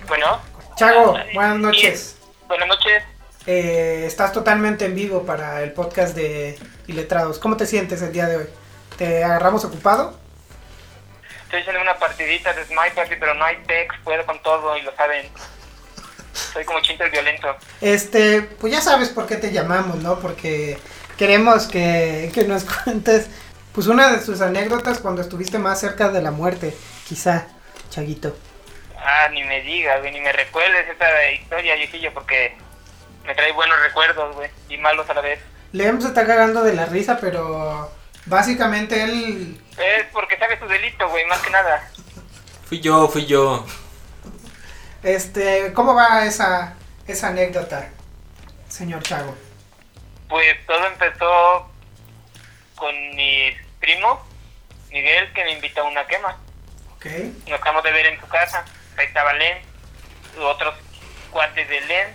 [0.09, 0.41] Bueno,
[0.75, 2.17] Chago, buenas noches.
[2.47, 3.03] buenas noches.
[3.45, 7.37] Eh, estás totalmente en vivo para el podcast de Iletrados.
[7.37, 8.45] ¿Cómo te sientes el día de hoy?
[8.97, 10.19] ¿Te agarramos ocupado?
[11.43, 14.81] Estoy haciendo una partidita de Smite Party, pero no hay pex, puedo con todo y
[14.81, 15.27] lo saben.
[16.53, 17.55] Soy como chinto el violento.
[17.79, 20.19] Este, pues ya sabes por qué te llamamos, ¿no?
[20.19, 20.79] Porque
[21.17, 23.27] queremos que, que nos cuentes,
[23.73, 26.75] pues una de tus anécdotas cuando estuviste más cerca de la muerte,
[27.07, 27.45] quizá,
[27.91, 28.35] Chaguito.
[29.03, 32.55] Ah, ni me digas, güey, ni me recuerdes esa historia, viejillo, porque
[33.25, 35.39] me trae buenos recuerdos, güey, y malos a la vez.
[35.71, 37.91] Lem se está cagando de la risa, pero
[38.25, 41.89] básicamente él Es porque sabes tu delito, güey, más que nada.
[42.67, 43.65] Fui yo, fui yo.
[45.03, 46.75] Este, ¿cómo va esa,
[47.07, 47.89] esa anécdota,
[48.67, 49.35] señor Chago?
[50.27, 51.71] Pues todo empezó
[52.75, 54.25] con mi primo,
[54.91, 56.37] Miguel, que me invitó a una quema.
[56.95, 57.05] ¿Ok?
[57.47, 58.65] Nos acabamos de ver en su casa.
[58.99, 59.57] Ahí estaba Len,
[60.41, 60.75] otros
[61.31, 62.07] cuates de Len.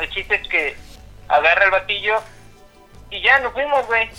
[0.00, 0.76] El chiste es que
[1.28, 2.20] agarra el batillo
[3.10, 4.10] y ya nos fuimos, güey.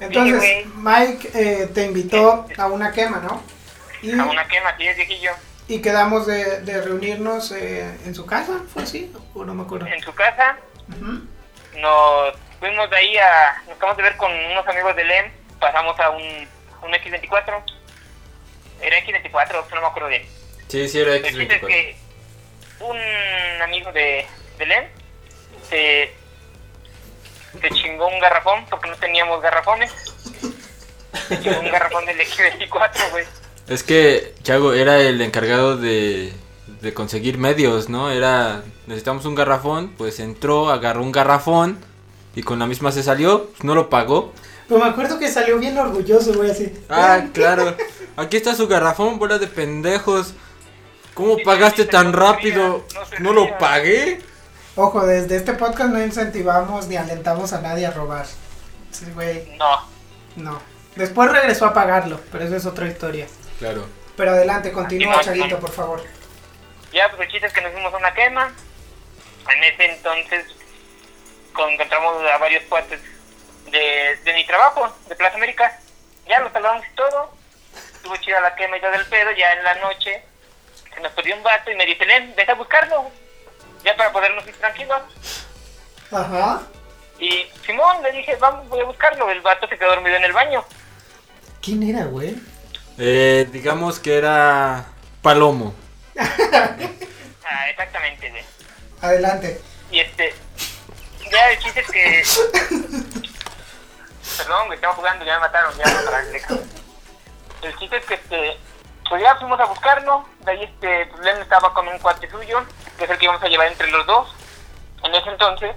[0.00, 0.64] Entonces, güey.
[0.76, 3.42] Mike eh, te invitó a una quema, ¿no?
[4.02, 5.32] Y, A una quema, así es, viejillo.
[5.68, 9.12] y quedamos de, de reunirnos eh, en su casa, ¿fue así?
[9.34, 9.86] ¿O no me acuerdo?
[9.86, 10.56] En su casa
[11.76, 13.62] nos fuimos de ahí a.
[13.66, 15.32] Nos acabamos de ver con unos amigos de Len.
[15.60, 17.62] Pasamos a un, un X24.
[18.82, 20.26] Era X24, no me acuerdo bien.
[20.68, 21.66] Sí, sí, era El chiste es X24.
[21.66, 21.96] que
[22.80, 24.26] un amigo de,
[24.58, 24.88] de Len
[25.68, 26.10] se,
[27.60, 29.92] se chingó un garrafón porque no teníamos garrafones.
[31.28, 33.24] Se chingó un garrafón del X24, güey.
[33.68, 36.32] Es que Chago era el encargado de,
[36.80, 38.10] de conseguir medios, ¿no?
[38.10, 41.78] Era, necesitamos un garrafón, pues entró, agarró un garrafón
[42.36, 44.32] y con la misma se salió, pues no lo pagó.
[44.68, 46.72] Pero me acuerdo que salió bien orgulloso, güey, así.
[46.88, 47.76] Ah, claro.
[48.16, 50.34] Aquí está su garrafón, bola de pendejos.
[51.16, 52.84] ¿Cómo Sí, pagaste sí, tan rápido?
[52.94, 53.18] no servía.
[53.20, 54.20] ¿No lo pagué?
[54.76, 58.26] Ojo, desde este podcast no incentivamos ni alentamos a nadie a robar.
[58.92, 59.88] Sí, güey, No.
[60.36, 60.62] no.
[60.94, 63.26] Después regresó a pagarlo, pero eso es otra historia.
[63.58, 63.86] Claro.
[64.16, 65.58] Pero adelante, continúa, no, Chaguito, no.
[65.58, 66.04] por favor.
[66.92, 68.52] Ya, pues el chiste es que nos fuimos a una quema.
[69.50, 70.44] En ese entonces
[71.52, 73.00] con- encontramos a varios cuates
[73.70, 75.78] de, de mi trabajo, de Plaza América.
[76.28, 77.30] Ya los saludamos y todo.
[77.94, 79.30] Estuvo chida la quema y todo el pedo.
[79.32, 80.22] Ya en la noche
[80.96, 83.10] se nos perdió un vato y me dice, Len, deja buscarlo.
[83.84, 85.02] Ya para podernos ir tranquilos.
[86.10, 86.62] Ajá.
[87.18, 89.30] Y Simón, le dije, vamos, voy a buscarlo.
[89.30, 90.64] El vato se quedó dormido en el baño.
[91.60, 92.34] ¿Quién era, güey?
[92.98, 94.86] Eh, digamos que era
[95.22, 95.74] Palomo.
[97.48, 98.42] Ah, exactamente, güey.
[99.00, 99.60] Adelante.
[99.92, 100.34] Y este,
[101.30, 102.24] ya el chiste es que.
[104.36, 106.34] Perdón, güey, estamos jugando, ya me mataron, ya me mataron.
[107.62, 108.56] El chiste es que este,
[109.08, 110.24] pues ya fuimos a buscarlo.
[110.44, 112.62] De ahí este, pues Len estaba con un cuate suyo,
[112.98, 114.28] que es el que íbamos a llevar entre los dos.
[115.04, 115.74] En ese entonces,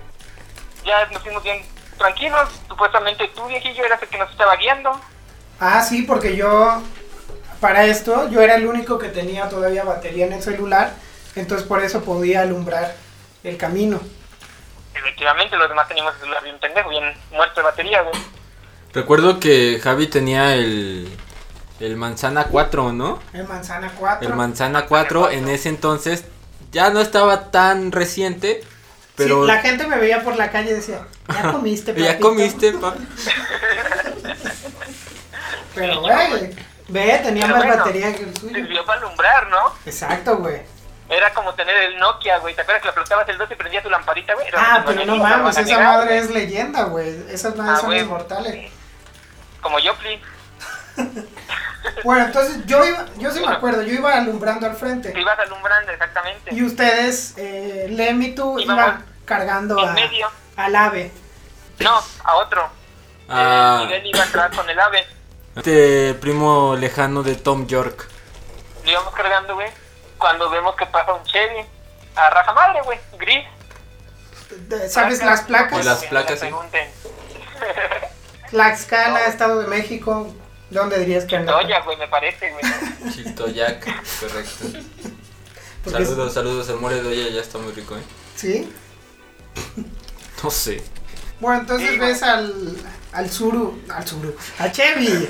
[0.86, 1.64] ya nos fuimos bien
[1.98, 2.50] tranquilos.
[2.68, 5.00] Supuestamente tú, viejillo, eras el que nos estaba guiando.
[5.60, 6.82] Ah, sí, porque yo,
[7.60, 10.94] para esto, yo era el único que tenía todavía batería en el celular,
[11.36, 12.96] entonces por eso podía alumbrar
[13.44, 14.00] el camino.
[14.96, 18.16] Efectivamente, los demás teníamos el celular bien pendejo, bien muerto de batería, güey.
[18.94, 21.16] Recuerdo que Javi tenía el,
[21.80, 23.20] el Manzana 4, ¿no?
[23.34, 24.28] El Manzana 4.
[24.28, 26.26] El Manzana 4 en ese entonces
[26.72, 28.62] ya no estaba tan reciente,
[29.16, 31.02] pero Sí, la gente me veía por la calle y decía,
[31.34, 33.08] ya comiste, ya papito?" comiste, papi.
[35.76, 36.56] Pero, güey,
[36.90, 38.54] ve, tenía Pero más bueno, batería que el suyo.
[38.56, 39.74] Sirvió para alumbrar, ¿no?
[39.86, 40.62] Exacto, güey.
[41.08, 42.54] Era como tener el Nokia, güey.
[42.56, 44.48] ¿Te acuerdas que le aplastabas el 2 y prendía tu lamparita, güey?
[44.56, 46.18] Ah, pero no mames, esa madre güey.
[46.20, 47.24] es leyenda, güey.
[47.30, 48.00] Esas madres Ah, son güey.
[48.02, 48.72] inmortales.
[49.62, 50.20] Como Joplin.
[52.04, 55.12] Bueno, entonces yo iba, yo sí me acuerdo, yo iba alumbrando al frente.
[55.12, 56.54] Te ibas alumbrando, exactamente.
[56.54, 60.28] Y ustedes, eh, Lem y tú, Íbamos iban cargando En a, medio.
[60.56, 61.12] al ave.
[61.80, 62.68] No, a otro.
[63.30, 65.06] Ah, Eh, Miguel iba atrás con el ave.
[65.56, 68.08] este primo lejano de Tom York.
[68.86, 69.70] Lo íbamos cargando, güey.
[70.18, 71.66] Cuando vemos que pasa un Chevy.
[72.16, 73.00] A raja madre, güey.
[73.18, 73.46] Gris.
[74.90, 75.86] ¿Sabes las Y placas?
[75.86, 76.48] las placas, sí.
[78.50, 80.28] Tlaxcala, Estado de México.
[80.70, 81.58] ¿Dónde dirías que anda?
[81.58, 82.64] Oye, güey, me parece, güey.
[83.14, 83.80] Chiltoyac,
[84.20, 84.66] correcto.
[85.84, 88.04] Porque es- Saludos, saludos, el mole de olla ya está muy rico, ¿eh?
[88.36, 88.72] ¿Sí?
[90.44, 90.82] No sé.
[91.42, 92.78] Bueno, entonces Sí, ves al,
[93.12, 95.30] al Suru, al Suru, a Chevy.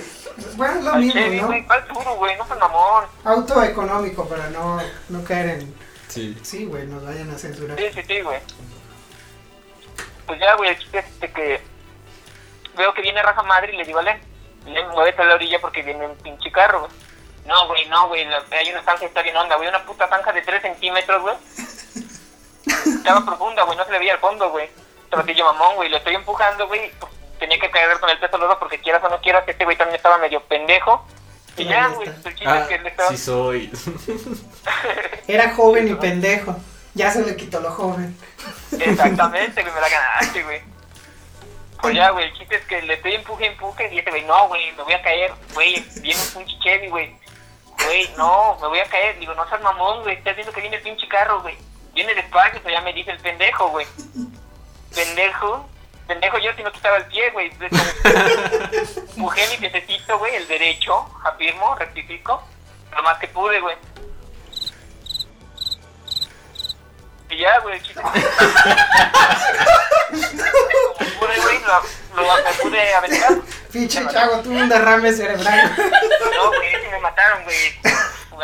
[0.56, 1.48] Bueno, es lo Al mismo, Chevy, ¿no?
[1.48, 1.66] güey.
[1.66, 2.38] ¿Cuál duro, güey?
[2.38, 3.06] No seas mamón.
[3.24, 5.74] Auto económico para no, no caer en...
[6.10, 6.38] Sí.
[6.44, 7.78] Sí, güey, nos vayan a censurar.
[7.80, 8.40] Sí, sí, sí, güey.
[10.28, 11.60] Pues ya, güey, este que
[12.78, 14.20] veo que viene raja madre y le digo, Len,
[14.94, 16.92] muévete a la orilla porque viene un pinche carro, güey.
[17.46, 20.32] No, güey, no, güey, hay una zanja que está bien onda, güey, una puta zanja
[20.34, 21.36] de 3 centímetros, güey.
[22.68, 24.70] Estaba profunda, güey, no se le veía el fondo, güey.
[25.10, 26.92] Trotillo mamón, güey, lo estoy empujando, güey.
[27.00, 29.64] pues, tenía que caer con el peso los dos porque quieras o no quieras, este
[29.66, 31.06] güey también estaba medio pendejo.
[31.58, 32.30] Y ya, güey, está.
[32.30, 33.10] el chiste es Ah, que él estaba...
[33.10, 33.72] sí soy.
[35.28, 36.56] Era joven y pendejo.
[36.94, 38.16] Ya se le quitó lo joven.
[38.80, 40.62] Exactamente, güey, me la ganaste, güey.
[41.82, 44.48] Pues ya, güey, el chiste es que le estoy empuje, empuje, y ese güey, no,
[44.50, 47.16] güey, me voy a caer, güey, viene un pinche Chevy, güey.
[47.86, 49.18] Güey, no, me voy a caer.
[49.20, 51.58] Digo, no seas mamón, güey, estás viendo que viene el pinche carro, güey.
[51.94, 53.88] Viene despacio, pero ya me dice el pendejo, güey.
[54.94, 55.70] Pendejo,
[56.08, 57.52] pendejo yo si no quitaba el pie, güey.
[59.16, 62.44] Empujé mi piececito, güey, el derecho, afirmo, rectifico,
[62.92, 63.78] lo más que pude, güey.
[67.30, 68.14] Y ya, güey, chiste como
[71.20, 73.38] pude, güey, lo, lo pude aventar.
[73.72, 75.76] Pinche Chago tuvo un derrame cerebral.
[75.78, 77.56] No, güey, me mataron, güey.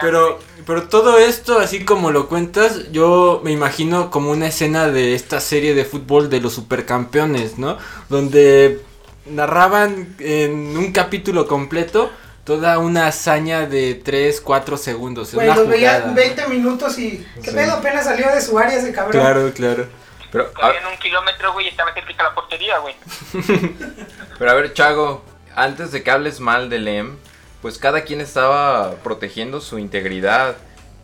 [0.01, 5.15] Pero, pero todo esto, así como lo cuentas, yo me imagino como una escena de
[5.15, 7.77] esta serie de fútbol de los supercampeones, ¿no?
[8.09, 8.81] Donde
[9.25, 12.11] narraban en un capítulo completo
[12.45, 15.33] toda una hazaña de 3, 4 segundos.
[15.33, 16.13] Güey, lo veía jugada.
[16.13, 17.25] 20 minutos y...
[17.43, 17.55] ¿Qué Sí.
[17.55, 17.73] pedo?
[17.73, 19.21] Apenas salió de su área ese cabrón.
[19.21, 19.87] Claro, claro.
[20.31, 22.95] Pero, a, Corrían un kilómetro, güey, y estaba cerca de la portería, güey.
[24.39, 25.23] pero a ver, Chago,
[25.55, 27.17] antes de que hables mal de Lem,
[27.61, 30.55] pues cada quien estaba protegiendo su integridad.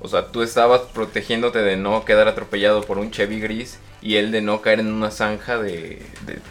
[0.02, 4.32] O sea, tú estabas protegiéndote de no quedar atropellado por un Chevy gris y él
[4.32, 6.02] de no caer en una zanja de,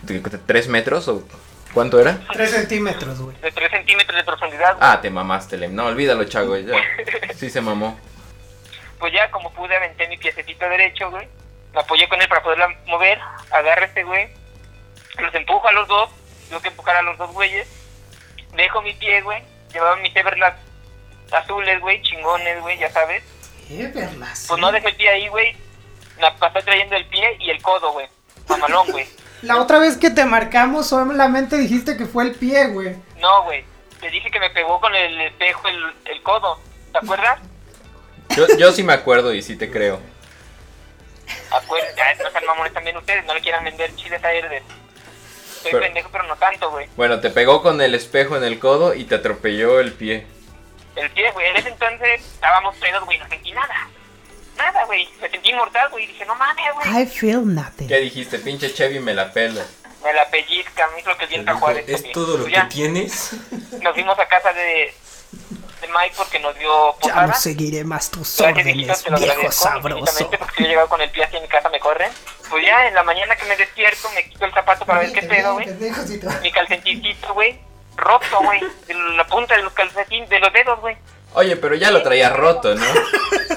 [0.03, 1.23] de, de 3 metros o
[1.75, 2.21] ¿cuánto era?
[2.33, 3.37] 3 centímetros, güey.
[3.43, 4.89] De 3 centímetros de profundidad, güey.
[4.89, 5.75] Ah, te mamaste, Lem.
[5.75, 6.77] No, olvídalo, Chago, ya.
[7.35, 7.99] Sí se mamó.
[8.99, 11.27] Pues ya, como pude, aventé mi piececito derecho, güey.
[11.73, 13.19] Me apoyé con él para poderla mover.
[13.51, 14.29] Agarra este güey.
[15.19, 16.11] Los empujo a los dos.
[16.49, 17.69] Tengo que empujar a los dos güeyes.
[18.55, 19.43] Dejo mi pie, güey.
[19.73, 20.59] Llevaba mis Everlast
[21.33, 23.23] azules, güey, chingones, güey, ya sabes.
[23.69, 24.47] ¿Qué verlas?
[24.49, 25.57] Pues no dejé el pie ahí, güey.
[26.21, 28.09] Me pasé trayendo el pie y el codo, güey.
[28.49, 29.07] Mamalón, güey.
[29.43, 32.97] La otra vez que te marcamos solamente dijiste que fue el pie, güey.
[33.21, 33.65] No, güey.
[34.01, 36.59] Te dije que me pegó con el espejo el, el codo.
[36.93, 37.39] ¿Te acuerdas?
[38.37, 40.01] Yo, yo sí me acuerdo y sí te creo.
[41.51, 43.25] Acuérdate, ya, no sean mamones también ustedes.
[43.25, 44.31] No le quieran vender chiles a.
[44.31, 46.89] Soy Pero- pendejo, pero no tanto, güey.
[46.97, 50.27] Bueno, te pegó con el espejo en el codo y te atropelló el pie.
[50.97, 51.49] El pie, güey.
[51.49, 53.19] En ese entonces estábamos pedos, güey.
[53.19, 53.89] No sentí nada.
[54.57, 55.09] Nada, güey.
[55.21, 56.07] Me sentí inmortal, güey.
[56.07, 57.03] Dije, no mames, güey.
[57.03, 57.89] I feel nothing.
[57.89, 58.39] ¿Qué dijiste?
[58.39, 59.65] Pinche Chevy me la pela.
[60.05, 60.89] Me la pellizca.
[60.95, 61.85] Me hizo lo que el viento a Juárez.
[61.89, 63.33] ¿Es todo lo Pues que ya, tienes?
[63.83, 64.93] Nos fuimos a casa de,
[65.81, 67.27] de Mike porque nos dio Ya posada.
[67.29, 70.29] no seguiré más tus Gracias, órdenes, te lo viejo sabroso.
[70.31, 72.11] Porque si yo he llegado con el pie así en mi casa, me corren.
[72.49, 75.23] Pues ya, en la mañana que me despierto, me quito el zapato para ver qué
[75.23, 75.67] pedo, güey.
[76.43, 77.61] Mi calcetincito, güey.
[77.97, 78.61] Roto, güey.
[78.87, 80.97] De la punta de los calcetines, de los dedos, güey.
[81.35, 82.85] Oye, pero ya lo traía roto, ¿no?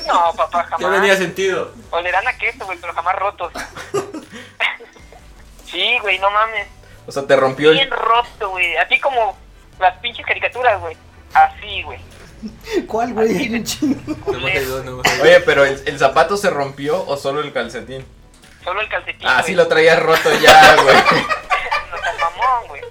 [0.08, 0.80] No, papá, jamás.
[0.82, 1.74] Ya venía sentido.
[1.90, 3.52] Olerán a queso, güey, pero jamás rotos.
[5.74, 6.68] sí, güey, no mames.
[7.06, 7.92] O sea, te rompió Bien el...
[7.92, 8.78] roto, güey.
[8.78, 9.38] Así como
[9.80, 10.96] las pinches caricaturas, güey.
[11.34, 12.00] Así, güey.
[12.88, 13.64] ¿Cuál, güey?
[15.22, 18.06] Oye, pero el, el zapato se rompió o solo el calcetín.
[18.64, 19.28] Solo el calcetín.
[19.28, 19.46] Ah, güey.
[19.48, 20.96] sí lo traías roto ya, güey.
[21.92, 22.82] No seas mamón, güey.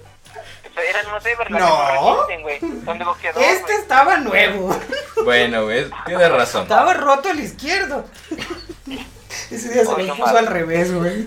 [0.88, 1.86] Eran unos Everlast No.
[1.86, 2.84] que resisten, güey.
[2.84, 3.76] Son de boxeador, Este güey.
[3.78, 4.80] estaba nuevo.
[5.24, 6.62] Bueno, güey, tienes razón.
[6.62, 8.04] Estaba roto el izquierdo.
[9.50, 11.26] Ese día se Ay, lo no puso al revés, güey.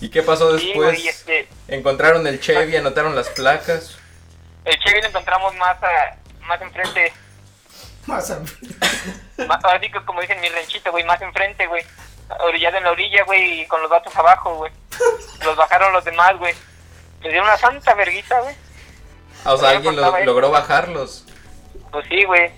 [0.00, 1.04] ¿Y qué pasó Sí, después?
[1.04, 3.96] este, Encontraron el Chevy, anotaron las placas.
[4.64, 7.12] el Chevy lo encontramos más, a, más enfrente.
[8.06, 8.30] Más
[9.64, 11.84] ahora sí que como dicen mi ranchito, güey, más enfrente, güey.
[12.40, 14.72] Orillado en la orilla, güey, y con los vatos abajo, güey.
[15.44, 16.54] Los bajaron los demás, güey.
[17.22, 18.54] Les dieron una santa verguita, güey.
[19.44, 21.24] Ah, o sea, alguien lo- logró bajarlos.
[21.90, 22.50] Pues sí, güey.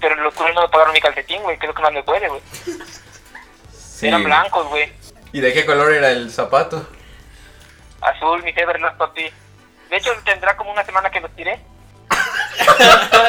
[0.00, 2.02] Pero los culos no me pagaron mi calcetín, güey, que es lo que más me
[2.02, 2.40] puede, güey.
[3.72, 4.08] Sí.
[4.08, 4.92] Eran blancos, güey.
[5.34, 6.86] ¿Y de qué color era el zapato?
[8.00, 9.28] Azul, mis Everlast, papi.
[9.90, 11.58] De hecho, tendrá como una semana que los tiré.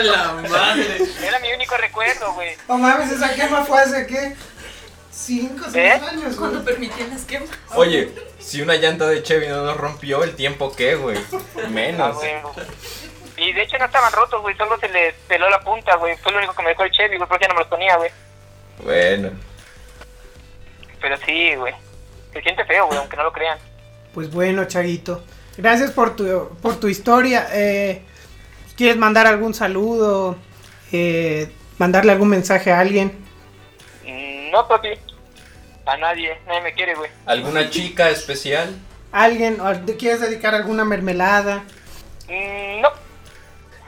[0.03, 0.99] la madre.
[1.23, 2.55] Era mi único recuerdo, güey.
[2.67, 4.35] No mames, esa quema fue hace qué?
[5.09, 6.05] Cinco, seis ¿Eh?
[6.11, 7.49] años, Cuando permitían las quemas.
[7.73, 11.17] Oye, si una llanta de Chevy no nos rompió, ¿el tiempo qué, güey?
[11.17, 12.17] Ah, Menos.
[12.17, 12.35] güey.
[13.37, 14.55] Y de hecho no estaban rotos, güey.
[14.57, 16.15] Solo se les peló la punta, güey.
[16.17, 17.27] Fue lo único que me dejó el Chevy, güey.
[17.27, 18.11] Porque ya no me los ponía, güey.
[18.83, 19.31] Bueno.
[21.01, 21.73] Pero sí, güey.
[22.35, 23.57] Se siente feo, güey, aunque no lo crean.
[24.13, 25.23] Pues bueno, Chaguito.
[25.57, 27.47] Gracias por tu, por tu historia.
[27.53, 28.01] Eh,
[28.75, 30.35] ¿Quieres mandar algún saludo?
[30.91, 33.17] Eh, ¿Mandarle algún mensaje a alguien?
[34.05, 34.89] Mm, No, papi.
[35.85, 36.37] A nadie.
[36.45, 37.09] Nadie me quiere, güey.
[37.25, 38.75] ¿Alguna chica especial?
[39.13, 39.61] ¿Alguien?
[39.61, 41.63] ¿O ¿Te quieres dedicar alguna mermelada?
[42.27, 42.89] Mm, No.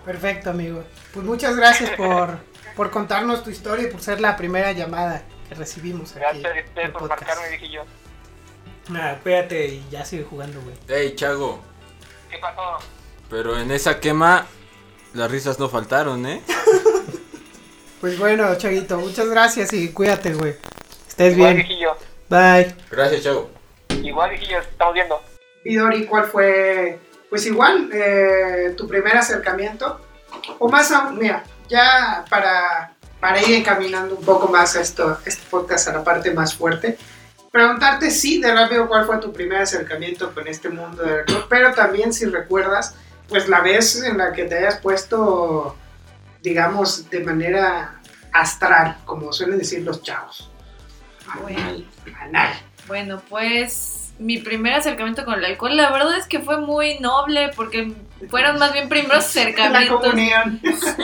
[0.05, 0.85] Perfecto, amigo.
[1.13, 2.37] Pues muchas gracias por,
[2.77, 6.19] por contarnos tu historia y por ser la primera llamada que recibimos aquí.
[6.21, 7.21] Gracias a en ustedes por podcast.
[7.27, 7.83] marcarme, dije yo.
[8.95, 10.75] Ah, cuídate y ya sigue jugando, güey.
[10.87, 11.59] Ey, Chago,
[12.29, 12.77] ¿Qué pasó?
[13.29, 14.45] pero en esa quema
[15.13, 16.41] las risas no faltaron, ¿eh?
[17.99, 20.53] Pues bueno, Chaguito, muchas gracias y cuídate, güey.
[21.07, 21.65] Estés Igual, bien.
[21.67, 21.97] viejillo.
[22.29, 22.75] Bye.
[22.91, 23.49] Gracias, Chago.
[24.03, 24.59] Igual, viejillo.
[24.59, 25.19] Estamos viendo.
[25.65, 26.99] Vidori, ¿cuál fue?
[27.29, 29.99] Pues igual, eh, tu primer acercamiento.
[30.59, 35.41] O más aún, mira, ya para, para ir encaminando un poco más a esto, este
[35.49, 36.99] podcast a la parte más fuerte,
[37.57, 41.73] preguntarte sí, de rápido, cuál fue tu primer acercamiento con este mundo del alcohol, pero
[41.73, 42.93] también si recuerdas,
[43.27, 45.75] pues la vez en la que te hayas puesto,
[46.43, 47.99] digamos, de manera
[48.31, 50.51] astral, como suelen decir los chavos.
[51.41, 51.83] Bueno.
[52.21, 52.53] Anal.
[52.87, 57.49] Bueno, pues mi primer acercamiento con el alcohol, la verdad es que fue muy noble
[57.55, 57.91] porque
[58.29, 60.01] fueron más bien primeros La acercamientos.
[60.01, 60.61] comunión.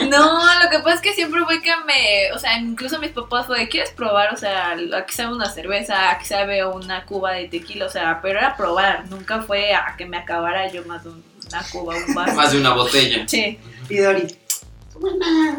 [0.10, 3.45] No, lo que pasa es que siempre fue que me, o sea, incluso mis papás
[3.47, 4.34] fue de, ¿quieres probar?
[4.34, 7.89] O sea, a que sabe una cerveza, a que sabe una cuba de tequila, o
[7.89, 11.62] sea, pero era probar, nunca fue a que me acabara yo más de un- una
[11.71, 12.34] cuba, un vaso.
[12.34, 13.28] Más de una botella.
[13.28, 13.60] Sí,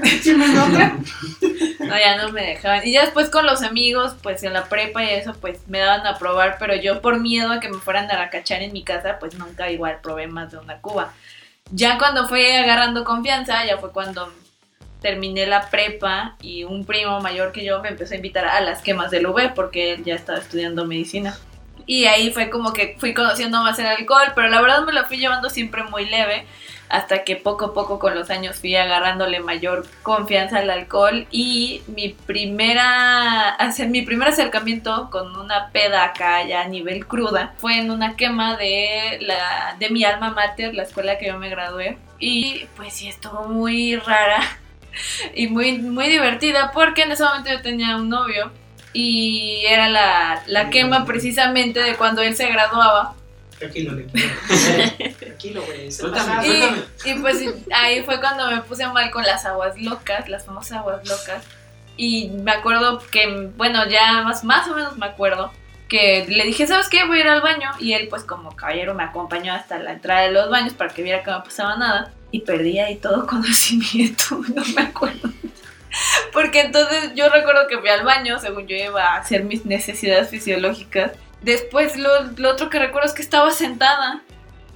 [0.05, 0.97] échame otra.
[1.81, 2.87] no, ya no me dejaban.
[2.87, 6.07] Y ya después con los amigos, pues en la prepa y eso, pues me daban
[6.07, 9.19] a probar, pero yo por miedo a que me fueran a cachar en mi casa,
[9.19, 11.12] pues nunca igual probé más de una cuba.
[11.70, 14.33] Ya cuando fui agarrando confianza, ya fue cuando
[15.00, 18.81] terminé la prepa y un primo mayor que yo me empezó a invitar a las
[18.81, 21.37] quemas del UV porque él ya estaba estudiando medicina.
[21.87, 25.05] Y ahí fue como que fui conociendo más el alcohol, pero la verdad me lo
[25.05, 26.46] fui llevando siempre muy leve
[26.88, 31.83] hasta que poco a poco con los años fui agarrándole mayor confianza al alcohol y
[31.87, 37.79] mi primera hacer mi primer acercamiento con una peda acá ya a nivel cruda fue
[37.79, 41.99] en una quema de la de mi alma mater, la escuela que yo me gradué.
[42.18, 44.40] Y pues sí estuvo muy rara
[45.35, 48.53] y muy muy divertida porque en ese momento yo tenía un novio
[48.92, 53.14] y era la, la quema precisamente de cuando él se graduaba
[53.64, 54.05] Tranquilo, le
[55.18, 55.88] Tranquilo, güey.
[55.88, 57.38] Y, y pues
[57.72, 61.44] ahí fue cuando me puse mal con las aguas locas, las famosas aguas locas.
[61.96, 65.53] Y me acuerdo que, bueno, ya más, más o menos me acuerdo
[65.88, 67.05] que le dije, ¿sabes qué?
[67.07, 67.70] Voy a ir al baño.
[67.79, 71.03] Y él, pues como caballero, me acompañó hasta la entrada de los baños para que
[71.03, 72.12] viera que no pasaba nada.
[72.31, 75.31] Y perdí ahí todo conocimiento, no me acuerdo.
[76.33, 80.29] Porque entonces yo recuerdo que fui al baño, según yo iba a hacer mis necesidades
[80.29, 81.12] fisiológicas.
[81.45, 84.23] Después lo, lo otro que recuerdo es que estaba sentada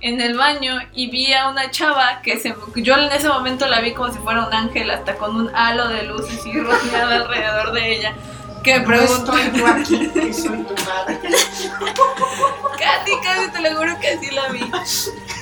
[0.02, 3.80] en el baño y vi a una chava que se, yo en ese momento la
[3.80, 7.72] vi como si fuera un ángel, hasta con un halo de luz así rodeada alrededor
[7.72, 8.14] de ella.
[8.62, 11.18] Que me No preguntó, estoy yo aquí, soy tu madre.
[12.78, 14.70] casi, casi te lo juro que así la vi.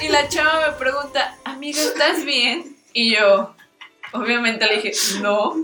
[0.03, 2.77] Y la chava me pregunta, amiga, ¿estás bien?
[2.93, 3.53] Y yo,
[4.12, 5.55] obviamente le dije, no.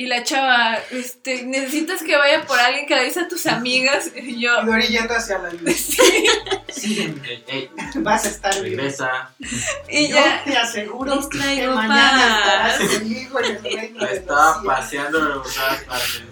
[0.00, 4.10] Y la chava, este, necesitas que vaya por alguien que le avise a tus amigas.
[4.16, 5.76] Y yo, Vidori yendo hacia la luz.
[6.72, 7.14] sí.
[7.48, 8.78] Ey, Vas a estar bien.
[8.78, 9.30] regresa.
[9.90, 15.42] Y Yo ya, te aseguro que mañana estarás conmigo en el reino estaba paseando en
[15.42, 16.22] todas partes.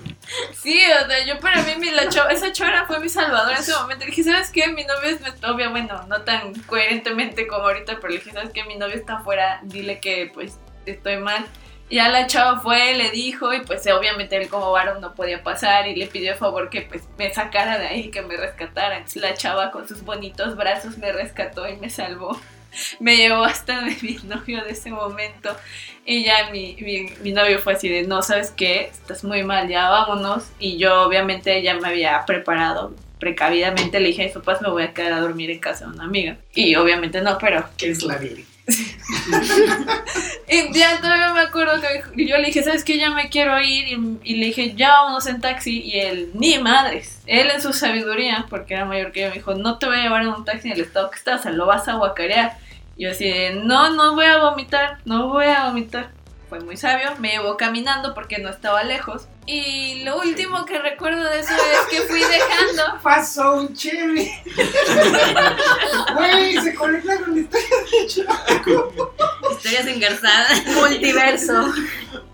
[0.62, 3.58] Sí, o sea, yo para mí mi, la cho- esa chora fue mi salvador en
[3.58, 4.04] ese momento.
[4.06, 4.68] Le dije, ¿sabes qué?
[4.68, 8.64] Mi novio es novio, bueno, no tan coherentemente como ahorita, pero le dije, ¿sabes qué?
[8.64, 10.54] Mi novio está afuera, dile que pues
[10.86, 11.44] estoy mal.
[11.90, 15.88] Ya la chava fue, le dijo, y pues obviamente él como varón no podía pasar
[15.88, 18.96] y le pidió favor que pues me sacara de ahí, que me rescatara.
[18.96, 22.38] Entonces la chava con sus bonitos brazos me rescató y me salvó.
[23.00, 25.56] Me llevó hasta de mi novio de ese momento.
[26.04, 28.90] Y ya mi, mi, mi novio fue así de, no, ¿sabes qué?
[28.92, 30.50] Estás muy mal, ya vámonos.
[30.58, 34.00] Y yo obviamente ya me había preparado precavidamente.
[34.00, 36.04] Le dije a mis papás, me voy a quedar a dormir en casa de una
[36.04, 36.36] amiga.
[36.54, 37.64] Y obviamente no, pero...
[37.78, 38.42] ¿Qué es la vida?
[40.50, 42.96] Y ya todavía me acuerdo que yo le dije, ¿sabes qué?
[42.96, 43.98] Ya me quiero ir.
[44.24, 45.82] Y, le dije, ya vámonos en taxi.
[45.82, 47.20] Y él, ni madres.
[47.26, 50.02] Él en su sabiduría, porque era mayor que yo, me dijo, no te voy a
[50.02, 52.56] llevar en un taxi en el estado que estás, o sea, lo vas a guacarear.
[52.96, 53.30] Y yo así
[53.62, 56.10] no, no voy a vomitar, no voy a vomitar.
[56.48, 59.28] Fue muy sabio, me llevó caminando porque no estaba lejos.
[59.44, 62.98] Y lo último que recuerdo de eso es que fui dejando.
[63.02, 64.42] Pasó un chévere.
[66.14, 69.14] Güey, se conecta con la historia de Chaco.
[69.50, 70.66] Historias engarzadas.
[70.68, 71.72] Multiverso.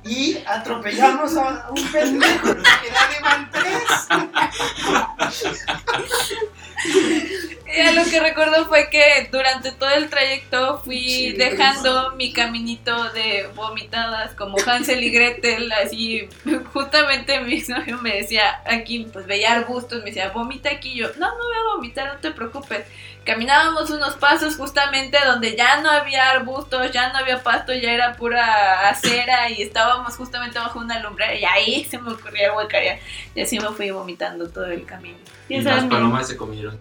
[0.04, 3.50] Y atropellamos a un pendejo que era de Van
[7.74, 7.78] 3.
[7.78, 12.32] Y ya lo que recuerdo fue que durante todo el trayecto fui Sí, dejando mi
[12.32, 16.28] caminito de vomitadas como Hansel y Gretel, así
[16.72, 21.28] justamente mi exnovio me decía aquí, pues veía arbustos, me decía, vomita aquí, yo, no,
[21.28, 22.86] no voy a vomitar, no te preocupes.
[23.24, 28.12] Caminábamos unos pasos justamente donde ya no había arbustos, ya no había pasto, ya era
[28.16, 32.98] pura acera y estábamos justamente bajo una lumbrera y ahí se me ocurría huecarear
[33.34, 35.16] y así me fui vomitando todo el camino.
[35.48, 36.78] Y Y las palomas se comieron.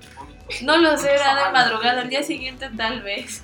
[0.63, 3.41] No lo sé, era de madrugada, al día siguiente tal vez.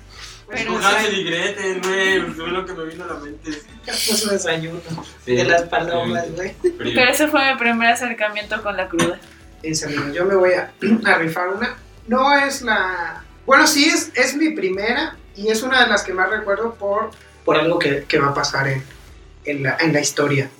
[0.48, 3.50] Pero Con Hansel y Gretel, güey, fue lo que me vino a la mente.
[3.86, 4.80] Puso desayuno
[5.24, 5.36] Sí.
[5.36, 6.54] de las palomas, güey.
[6.76, 9.18] Pero ese fue mi primer acercamiento con la cruda.
[9.62, 10.72] Dice, amigo, yo me voy a,
[11.04, 11.76] a rifar una.
[12.08, 13.22] No es la.
[13.46, 17.10] Bueno, sí, es, es mi primera y es una de las que más recuerdo por,
[17.44, 18.82] por algo que, que va a pasar en,
[19.44, 20.50] en, la, en la historia.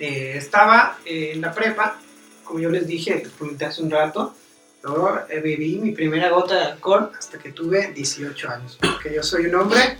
[0.00, 1.96] Eh, estaba eh, en la prepa,
[2.42, 4.34] como yo les dije, les comenté hace un rato.
[4.82, 8.78] Yo eh, bebí mi primera gota de alcohol hasta que tuve 18 años.
[8.80, 9.98] Porque yo soy un hombre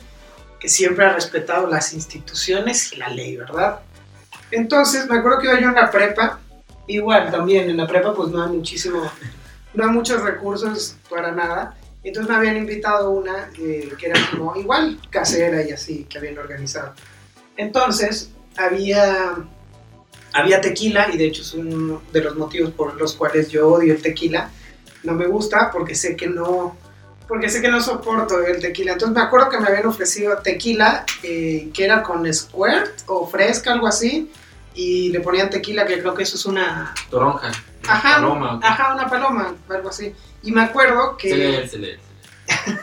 [0.60, 3.80] que siempre ha respetado las instituciones y la ley, ¿verdad?
[4.50, 6.40] Entonces, me acuerdo que iba yo en la prepa
[6.88, 9.02] Igual también en la prepa pues no hay muchísimo,
[9.74, 11.76] no hay muchos recursos para nada.
[12.02, 16.38] Entonces me habían invitado una eh, que era como igual casera y así, que habían
[16.38, 16.94] organizado.
[17.58, 19.36] Entonces había,
[20.32, 23.92] había tequila y de hecho es uno de los motivos por los cuales yo odio
[23.92, 24.50] el tequila.
[25.04, 26.76] No me gusta porque sé que no,
[27.26, 28.92] porque sé que no soporto el tequila.
[28.92, 33.72] Entonces me acuerdo que me habían ofrecido tequila eh, que era con squirt o fresca,
[33.72, 34.30] algo así.
[34.74, 37.50] Y le ponían tequila, que creo que eso es una, Toronja.
[37.86, 38.60] Ajá, Paloma.
[38.62, 40.14] Ajá, una paloma, algo así.
[40.42, 41.96] Y me acuerdo Se lee, que, se lee.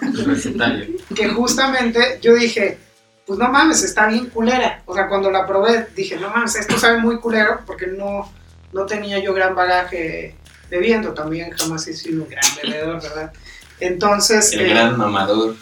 [0.02, 0.88] El recetario.
[1.16, 2.78] que justamente yo dije,
[3.26, 4.84] pues no mames, está bien culera.
[4.86, 8.32] O sea, cuando la probé dije, no mames, esto sabe muy culero porque no,
[8.74, 10.36] no tenía yo gran bagaje
[10.76, 11.14] bebiendo.
[11.14, 13.34] También jamás he sido un gran bebedor, ¿verdad?
[13.80, 15.56] Entonces, El eh, gran mamador.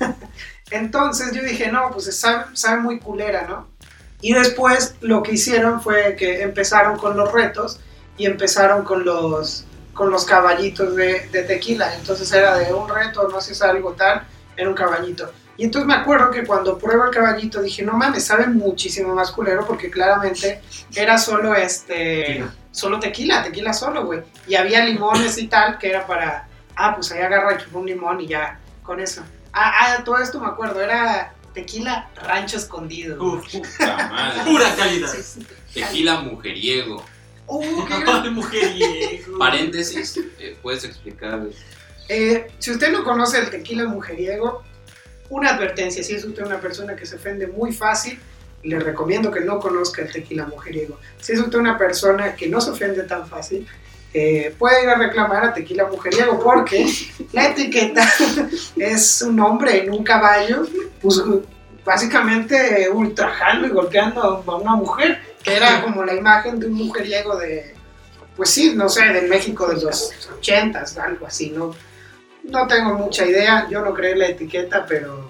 [0.70, 3.68] entonces yo dije, no, pues sabe, sabe muy culera, ¿no?
[4.20, 7.80] Y después lo que hicieron fue que empezaron con los retos
[8.16, 11.94] y empezaron con los, con los caballitos de, de tequila.
[11.94, 15.30] Entonces era de un reto, no sé si es algo tal, era un caballito.
[15.56, 19.30] Y entonces me acuerdo que cuando pruebo el caballito dije, no mames, sabe muchísimo más
[19.30, 20.60] culero porque claramente
[20.94, 22.24] era solo este...
[22.24, 22.54] Tequila.
[22.74, 24.22] Solo tequila, tequila solo, güey.
[24.48, 26.48] Y había limones y tal que era para...
[26.74, 29.22] Ah, pues ahí agarra un limón y ya, con eso.
[29.52, 33.22] Ah, ah, todo esto me acuerdo, era tequila rancho escondido.
[33.22, 34.42] Uf, Puta madre.
[34.50, 35.08] pura calidad.
[35.72, 37.04] Tequila mujeriego.
[37.46, 39.38] Uh, qué gran- mujeriego.
[39.38, 41.42] Paréntesis, eh, ¿puedes explicar?
[42.08, 44.64] Eh, si usted no conoce el tequila mujeriego,
[45.30, 48.18] una advertencia, si es usted una persona que se ofende muy fácil,
[48.64, 50.98] le recomiendo que no conozca el tequila mujeriego.
[51.20, 53.66] Si es usted una persona que no se ofende tan fácil,
[54.12, 56.86] eh, puede ir a reclamar a tequila mujeriego porque
[57.32, 58.08] la etiqueta
[58.76, 60.66] es un hombre en un caballo,
[61.02, 61.20] pues
[61.84, 67.36] básicamente ultrajando y golpeando a una mujer, que era como la imagen de un mujeriego
[67.36, 67.74] de,
[68.36, 71.74] pues sí, no sé, del México de los ochentas, algo así, ¿no?
[72.44, 75.23] No tengo mucha idea, yo no creé la etiqueta, pero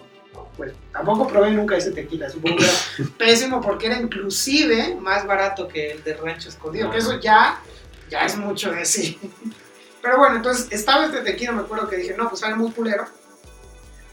[0.57, 5.69] pues tampoco probé nunca ese tequila, supongo que era pésimo porque era inclusive más barato
[5.69, 7.61] que el de Rancho Escondido, que eso ya,
[8.11, 9.19] ya es mucho decir.
[10.03, 13.07] Pero bueno, entonces estaba este tequila, me acuerdo que dije, no, pues sabe muy culero.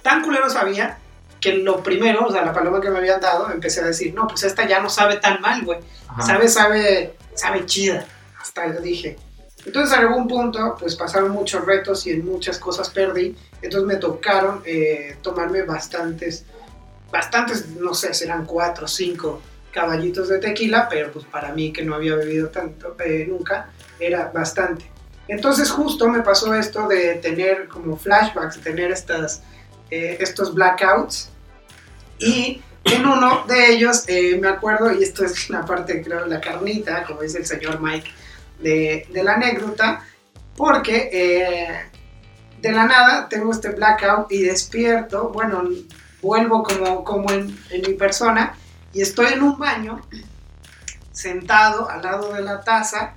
[0.02, 0.98] Tan culero sabía
[1.42, 4.28] que lo primero, o sea, la paloma que me habían dado, empecé a decir, no,
[4.28, 5.80] pues esta ya no sabe tan mal, güey.
[6.26, 8.06] Sabe, sabe, sabe chida.
[8.40, 9.18] Hasta lo dije.
[9.66, 13.36] Entonces en algún punto pues pasaron muchos retos y en muchas cosas perdí.
[13.62, 16.46] Entonces me tocaron eh, tomarme bastantes,
[17.12, 19.42] bastantes, no sé, serán cuatro o cinco
[19.72, 24.32] caballitos de tequila, pero pues para mí que no había bebido tanto eh, nunca, era
[24.34, 24.90] bastante.
[25.28, 29.42] Entonces justo me pasó esto de tener como flashbacks, de tener estas,
[29.90, 31.30] eh, estos blackouts.
[32.20, 36.42] Y en uno de ellos eh, me acuerdo, y esto es la parte, creo, la
[36.42, 38.12] carnita, como dice el señor Mike,
[38.62, 40.06] de, de la anécdota,
[40.56, 41.92] porque eh,
[42.62, 45.64] de la nada tengo este blackout y despierto, bueno,
[46.22, 48.56] vuelvo como, como en, en mi persona
[48.94, 50.02] y estoy en un baño
[51.12, 53.14] sentado al lado de la taza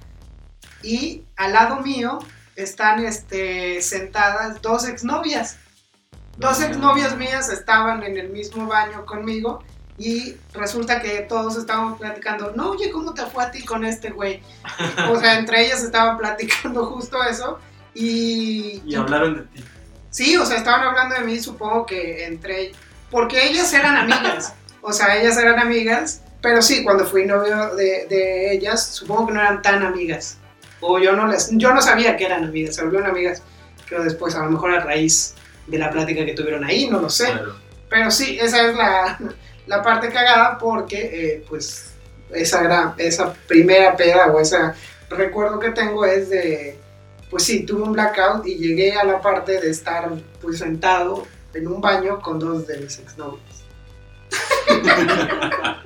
[0.82, 2.18] y al lado mío
[2.56, 5.58] están este, sentadas dos exnovias.
[6.36, 9.62] Dos exnovias mías estaban en el mismo baño conmigo
[9.98, 14.10] y resulta que todos estaban platicando, no, oye, ¿cómo te fue a ti con este
[14.10, 14.42] güey?
[15.10, 17.58] O sea, entre ellas estaban platicando justo eso
[17.94, 18.82] y...
[18.86, 19.64] Y hablaron de ti.
[20.10, 22.72] Sí, o sea, estaban hablando de mí, supongo que entre
[23.10, 28.06] porque ellas eran amigas, o sea, ellas eran amigas, pero sí, cuando fui novio de,
[28.08, 30.38] de ellas, supongo que no eran tan amigas,
[30.80, 33.42] o yo no les, yo no sabía que eran amigas, se volvieron amigas,
[33.86, 35.34] creo después, a lo mejor a raíz
[35.68, 37.54] de la plática que tuvieron ahí, no lo sé, Claro.
[37.88, 39.18] pero sí, esa es la,
[39.66, 41.92] la parte cagada porque, eh, pues,
[42.30, 44.58] esa, gran, esa primera peda o ese
[45.10, 46.78] recuerdo que tengo es de,
[47.30, 50.10] pues sí, tuve un blackout y llegué a la parte de estar,
[50.40, 53.64] pues, sentado en un baño con dos de mis exnovios.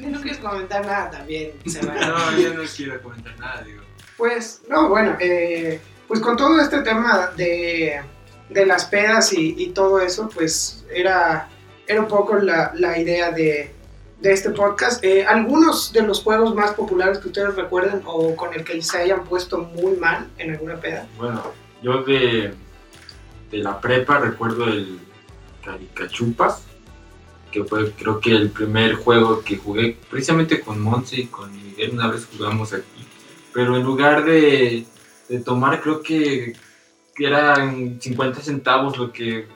[0.00, 1.94] No quieres comentar nada también, se va.
[1.94, 3.82] No, yo no quiero comentar nada, digo.
[4.16, 5.78] Pues, no, bueno, eh,
[6.08, 8.00] pues con todo este tema de,
[8.48, 11.48] de las pedas y, y todo eso, pues era,
[11.90, 13.72] era un poco la, la idea de,
[14.20, 15.02] de este podcast.
[15.04, 18.98] Eh, algunos de los juegos más populares que ustedes recuerden o con el que se
[18.98, 21.08] hayan puesto muy mal en alguna peda.
[21.18, 21.42] Bueno,
[21.82, 22.54] yo de,
[23.50, 25.00] de la prepa recuerdo el
[25.64, 26.62] Caricachupas,
[27.50, 31.90] que fue creo que el primer juego que jugué precisamente con Monse y con Miguel,
[31.94, 33.04] una vez jugamos aquí.
[33.52, 34.86] Pero en lugar de,
[35.28, 36.54] de tomar, creo que,
[37.18, 39.46] eran 50 centavos lo que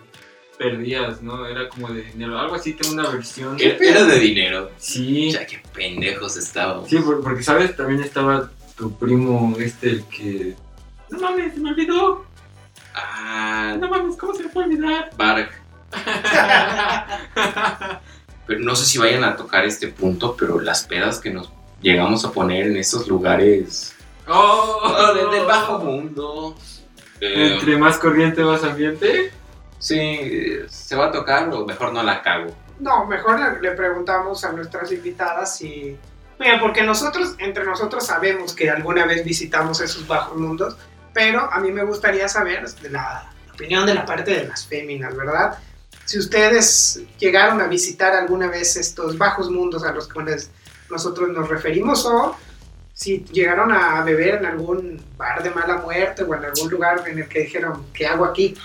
[0.58, 1.46] perdías, ¿no?
[1.46, 3.56] Era como de dinero, algo así, tengo una versión.
[3.60, 4.70] Era era de dinero.
[4.78, 6.88] Sí, Ya qué pendejos estábamos.
[6.88, 10.54] sí, por- porque sabes, también estaba tu primo este, el que...
[11.10, 12.24] No mames, se me olvidó.
[12.94, 15.10] Ah, No mames, ¿cómo se me puede olvidar?
[15.16, 15.50] Bark.
[18.46, 21.50] Pero no sé si vayan a tocar este punto, pero las pedas que nos
[21.80, 23.96] llegamos a poner en estos lugares
[24.28, 26.54] Oh, del, del bajo mundo.
[27.20, 29.32] eh, Entre más corriente, más ambiente.
[29.84, 32.56] Sí, se va a tocar o mejor no la cago.
[32.80, 35.96] No, mejor le, preguntamos a nuestras invitadas si...
[36.40, 40.76] Mira, porque nosotros, entre nosotros sabemos que alguna vez visitamos esos bajos mundos,
[41.12, 45.58] pero a mí me gustaría saber la opinión de la parte de las féminas, ¿verdad?
[46.06, 50.50] Si ustedes llegaron a visitar alguna vez estos bajos mundos a los cuales
[50.90, 52.36] nosotros nos referimos o
[52.94, 57.18] si llegaron a beber en algún bar de mala muerte o en algún lugar en
[57.18, 58.56] el que dijeron, ¿qué hago aquí?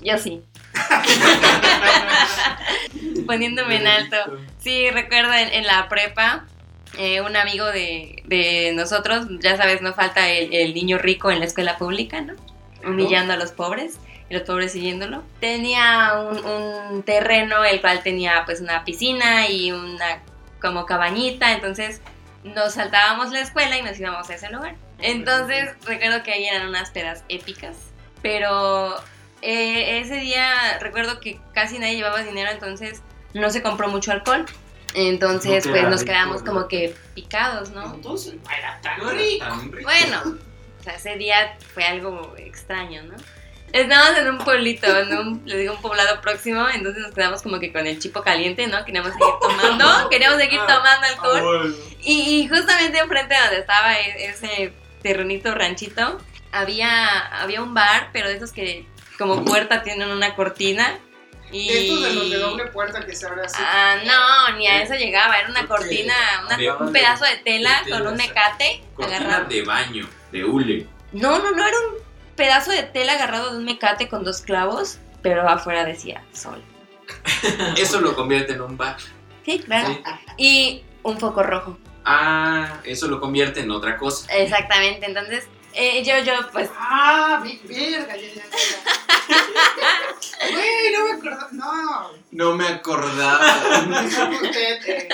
[0.00, 0.42] Yo sí.
[3.26, 4.16] Poniéndome en alto.
[4.58, 6.44] Sí, recuerdo en, en la prepa,
[6.98, 11.40] eh, un amigo de, de nosotros, ya sabes, no falta el, el niño rico en
[11.40, 12.34] la escuela pública, ¿no?
[12.84, 13.98] Humillando a los pobres
[14.30, 15.22] y los pobres siguiéndolo.
[15.40, 20.22] Tenía un, un terreno el cual tenía pues una piscina y una
[20.60, 22.00] como cabañita, entonces
[22.44, 24.76] nos saltábamos la escuela y nos íbamos a ese lugar.
[24.98, 27.76] Entonces recuerdo que ahí eran unas pedas épicas,
[28.22, 28.96] pero
[29.46, 33.02] eh, ese día recuerdo que casi nadie llevaba dinero, entonces
[33.34, 34.44] no se compró mucho alcohol.
[34.94, 36.52] Entonces, No pues nos rico, quedamos ¿no?
[36.52, 37.94] como que picados, ¿no?
[37.94, 39.44] Entonces, era tan No era rico.
[39.46, 39.82] tan rico.
[39.90, 40.38] Bueno,
[40.80, 43.14] o sea, ese día fue algo extraño, ¿no?
[43.72, 47.58] Estábamos en un pueblito, en un, les digo, un poblado próximo, entonces nos quedamos como
[47.60, 48.84] que con el chipo caliente, ¿no?
[48.86, 51.42] Queríamos seguir tomando, queríamos seguir Ah, tomando Ah, alcohol.
[51.42, 51.74] bueno.
[52.02, 54.72] Y, y justamente enfrente de donde estaba e- ese
[55.02, 56.18] terrenito ranchito,
[56.52, 58.86] había, había un bar, pero de esos que
[59.18, 60.98] como puerta tienen una cortina.
[61.52, 61.68] Y...
[61.70, 63.56] Estos de los de doble puerta que se abre así.
[63.64, 66.14] Ah, no, ni a eso llegaba, era una cortina,
[66.44, 69.48] una- un pedazo de tela de con un mecate Cortina agarrado.
[69.48, 70.86] de baño, de hule.
[71.12, 71.94] No, no, no, era un
[72.34, 76.60] pedazo de tela agarrado de un mecate con dos clavos, pero afuera decía sol.
[77.76, 78.96] Eso lo convierte en un bar.
[79.44, 79.86] Sí, claro.
[79.88, 80.02] Sí.
[80.36, 81.78] Y un foco rojo.
[82.04, 84.32] Ah, eso lo convierte en otra cosa.
[84.32, 88.44] Exactamente, entonces eh, yo, yo, pues, Ah, verga, ya, ya, ya.
[90.52, 91.48] Güey, no me acuerdo.
[91.52, 93.40] No, No me acordaba.
[94.42, 94.78] usted.
[94.86, 95.08] eh,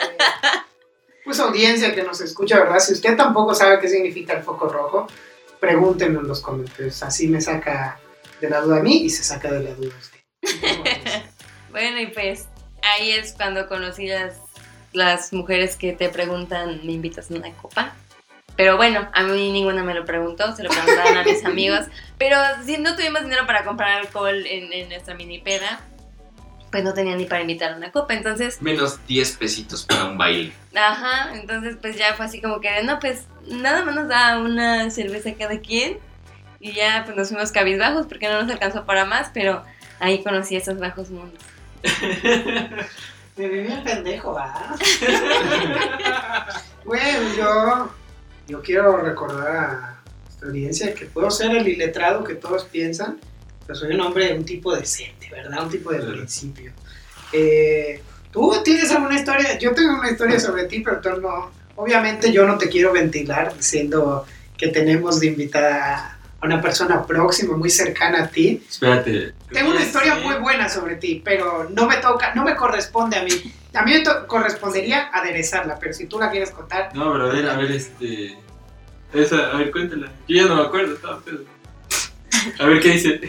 [1.25, 2.81] pues audiencia que nos escucha, ¿verdad?
[2.81, 5.07] Si usted tampoco sabe qué significa el foco rojo,
[5.61, 7.03] pregúntenme en los comentarios.
[7.03, 7.99] Así me saca
[8.41, 10.19] de la duda a mí y se saca de la duda a usted.
[11.71, 12.49] Bueno, y pues
[12.83, 14.35] ahí es cuando conocí las,
[14.93, 17.95] las mujeres que te preguntan, ¿me invitas a una copa?
[18.57, 21.87] Pero bueno, a mí ninguna me lo preguntó, se lo preguntaban a mis amigos.
[22.19, 25.81] Pero si no tuvimos dinero para comprar alcohol en, en nuestra mini peda,
[26.71, 28.15] pues no tenía ni para invitar a una copa.
[28.15, 30.53] Entonces, Menos 10 pesitos para un baile.
[30.75, 34.91] ajá, entonces pues ya fue así como que, no, pues nada más nos da una
[34.91, 35.99] cerveza cada quien.
[36.61, 39.65] Y ya pues nos fuimos cabizbajos porque no nos alcanzó para más, pero
[39.99, 41.43] ahí conocí esos bajos mundos.
[43.37, 44.77] Me vi bien pendejo, ¿va?
[46.85, 47.91] bueno, yo,
[48.49, 53.19] yo quiero recordar a nuestra audiencia que puedo ser el iletrado que todos piensan,
[53.67, 55.65] pero soy un hombre, un tipo decente, ¿verdad?
[55.65, 56.73] Un tipo de principio.
[57.33, 59.59] Eh, ¿Tú tienes alguna historia?
[59.59, 61.51] Yo tengo una historia sobre ti, pero tú no.
[61.77, 64.27] Obviamente yo no te quiero ventilar diciendo
[64.57, 68.63] que tenemos de invitada a una persona próxima, muy cercana a ti.
[68.69, 69.33] Espérate.
[69.51, 73.23] Tengo una historia muy buena sobre ti, pero no me toca, no me corresponde a
[73.23, 73.31] mí.
[73.75, 77.49] A mí me correspondería aderezarla, pero si tú la quieres contar, No, pero a ver,
[77.49, 78.37] a ver, este.
[79.13, 80.11] Esa, a ver, cuéntala.
[80.27, 81.45] Yo ya no me acuerdo, estaba pedo.
[82.59, 83.21] A ver qué dice.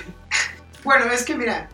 [0.83, 1.69] bueno, es que mira,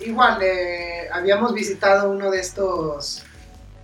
[0.00, 3.22] igual eh, habíamos visitado uno de estos,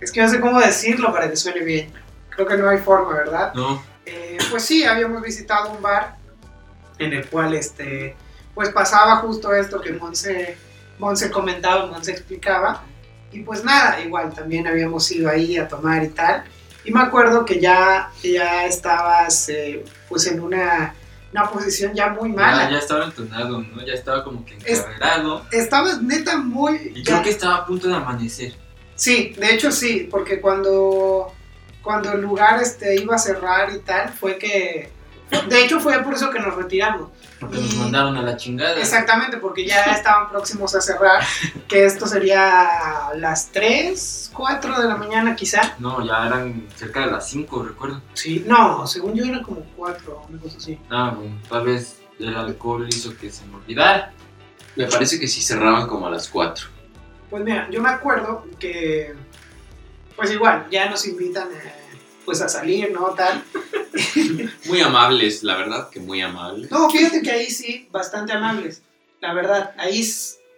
[0.01, 1.93] es que no sé cómo decirlo para que suene bien.
[2.29, 3.53] Creo que no hay forma, ¿verdad?
[3.53, 3.81] No.
[4.05, 6.18] Eh, pues sí, habíamos visitado un bar
[6.99, 8.15] en el cual este,
[8.53, 10.57] pues pasaba justo esto que Monse,
[10.99, 12.83] Monse comentaba, Monse explicaba.
[13.31, 16.43] Y pues nada, igual también habíamos ido ahí a tomar y tal.
[16.83, 20.95] Y me acuerdo que ya, ya estabas eh, pues en una,
[21.31, 22.63] una posición ya muy mala.
[22.65, 23.85] Ya, ya estaba entonado, ¿no?
[23.85, 25.45] Ya estaba como que Es- encarrerado.
[25.51, 26.91] Estabas neta muy...
[26.95, 28.53] Y ya- creo que estaba a punto de amanecer.
[28.95, 31.31] Sí, de hecho sí, porque cuando,
[31.83, 34.89] cuando el lugar este, iba a cerrar y tal, fue que...
[35.47, 37.09] De hecho fue por eso que nos retiramos.
[37.39, 38.77] Porque nos mandaron a la chingada.
[38.79, 41.23] Exactamente, porque ya estaban próximos a cerrar,
[41.67, 45.75] que esto sería a las 3, 4 de la mañana quizá.
[45.79, 48.01] No, ya eran cerca de las 5, recuerdo.
[48.13, 50.79] Sí, no, según yo eran como 4, una cosa así.
[50.89, 54.11] Ah, bueno, tal vez el alcohol hizo que se me olvidara.
[54.75, 56.67] Me parece que sí cerraban como a las 4.
[57.29, 59.13] Pues mira, yo me acuerdo que,
[60.15, 61.73] pues igual, ya nos invitan eh,
[62.29, 63.07] pues a salir, ¿no?
[63.15, 63.43] Tal.
[64.65, 66.69] Muy amables, la verdad que muy amables.
[66.69, 68.83] No, fíjate que ahí sí, bastante amables,
[69.19, 69.73] la verdad.
[69.79, 70.07] Ahí,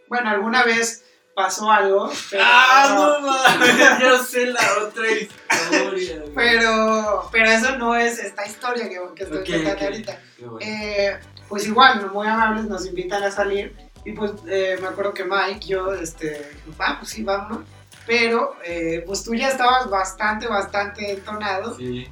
[0.09, 2.43] bueno, alguna vez pasó algo, pero...
[2.45, 6.23] Ah, mames, ya sé la otra historia.
[6.35, 9.81] Pero, pero eso no es esta historia que, que estoy Ok, contando ok.
[9.83, 10.19] ahorita.
[10.39, 10.57] Bueno.
[10.59, 11.17] Eh,
[11.47, 13.73] pues igual, muy amables, nos invitan a salir.
[14.03, 17.59] Y pues eh, me acuerdo que Mike, yo, este, ah, pues sí, vámonos.
[18.07, 21.77] Pero eh, pues tú ya estabas bastante, bastante entonado.
[21.77, 22.07] Sí.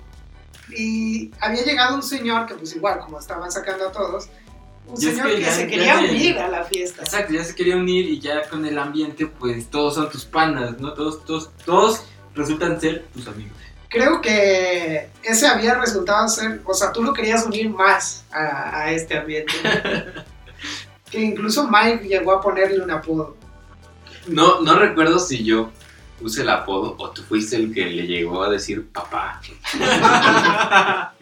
[0.75, 4.29] Y había llegado un señor que pues igual, como estaban sacando a todos,
[4.85, 7.01] un es señor que que, ya- se quería unir a la fiesta.
[7.03, 10.79] Exacto, ya se quería unir y ya con el ambiente, pues todos son tus panas,
[10.79, 10.93] ¿no?
[10.93, 12.03] Todos, todos, todos
[12.35, 13.57] resultan ser tus amigos.
[13.89, 18.91] Creo que ese había resultado ser, o sea, tú lo querías unir más a, a
[18.91, 19.51] este ambiente.
[21.09, 23.35] que incluso Mike llegó a ponerle un apodo.
[24.27, 25.71] No, no recuerdo si yo
[26.19, 29.41] puse el apodo o tú fuiste el que le llegó a decir papá.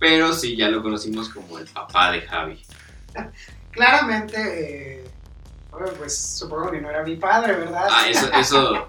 [0.00, 2.60] Pero sí, ya lo conocimos como el papá de Javi.
[3.70, 5.04] Claramente, eh,
[5.70, 7.86] bueno, pues supongo que no era mi padre, ¿verdad?
[7.88, 8.88] Ah, eso, eso,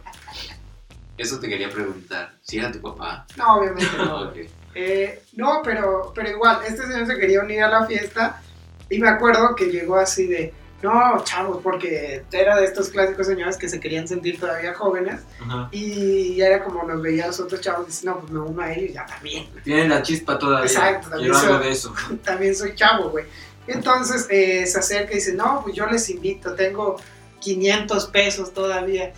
[1.17, 2.33] eso te quería preguntar.
[2.41, 3.27] ¿Si era tu papá?
[3.37, 4.31] No, obviamente no.
[4.75, 8.41] Eh, no, pero, pero igual, este señor se quería unir a la fiesta
[8.89, 10.53] y me acuerdo que llegó así de,
[10.83, 15.69] no, chavos, porque era de estos clásicos señores que se querían sentir todavía jóvenes Ajá.
[15.71, 18.39] y ya era como nos veía a los otros chavos y dice, no, pues me
[18.41, 20.65] uno a ellos, ya también, Tienen la chispa todavía.
[20.69, 21.95] Exacto, también algo soy- de eso.
[22.23, 23.25] también soy chavo, güey.
[23.65, 26.97] Entonces eh, se acerca y dice, no, pues yo les invito, tengo
[27.39, 29.13] 500 pesos todavía.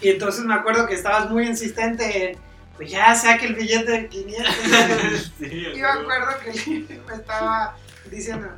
[0.00, 2.38] Y entonces me acuerdo que estabas muy insistente en,
[2.76, 4.54] pues ya saque el billete de 500.
[5.38, 5.44] Sí,
[5.74, 7.76] y me acuerdo que me estaba
[8.10, 8.48] diciendo,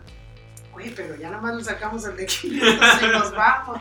[0.80, 3.80] güey, pero ya nada más le sacamos el de 500 y nos vamos.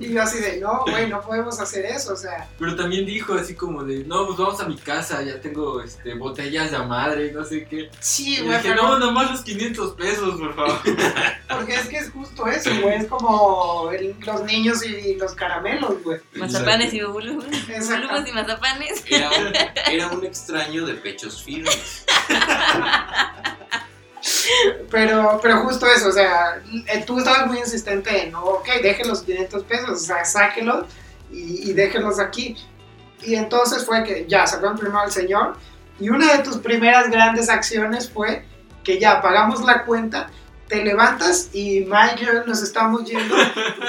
[0.00, 3.06] Y, y yo así de, no, güey, no podemos hacer eso, o sea, Pero también
[3.06, 6.78] dijo así como de, no, pues vamos a mi casa, ya tengo este, botellas de
[6.78, 7.90] madre y no sé qué.
[8.00, 10.80] sí, güey, dije, pero- no, nomás los 500 pesos, por favor.
[11.48, 16.02] porque es que es justo eso, güey, es como el- los niños y los caramelos,
[16.02, 16.20] güey.
[16.34, 17.44] Mazapanes y bubulubos.
[17.46, 19.04] Bubulubos y mazapanes.
[19.08, 19.52] Era un,
[19.92, 22.04] era un extraño de pechos firmes.
[24.90, 29.22] Pero, pero justo eso, o sea, eh, tú estabas muy insistente en, ok, dejen los
[29.22, 30.86] 500 pesos, o sea, sáquenlos
[31.30, 32.56] y, y déjenlos aquí.
[33.22, 35.56] Y entonces fue que ya sacaron primero al señor.
[36.00, 38.44] Y una de tus primeras grandes acciones fue
[38.82, 40.30] que ya pagamos la cuenta,
[40.68, 43.36] te levantas y Mike nos estamos yendo,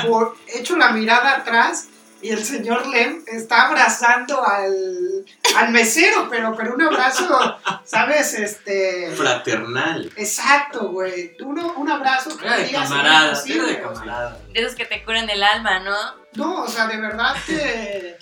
[0.08, 1.88] por, hecho la mirada atrás
[2.24, 5.26] y el señor Lem está abrazando al,
[5.58, 8.34] al mesero, pero, pero un abrazo, ¿sabes?
[8.34, 9.12] Este...
[9.16, 10.12] Fraternal.
[10.16, 11.36] Exacto, güey.
[11.42, 14.38] Uno, un abrazo que Era de camarada, imposible, era de camarada.
[14.54, 15.96] De esos que te curan el alma, ¿no?
[16.34, 18.18] No, o sea, de verdad que,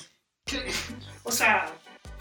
[0.45, 0.71] que-
[1.23, 1.67] o sea,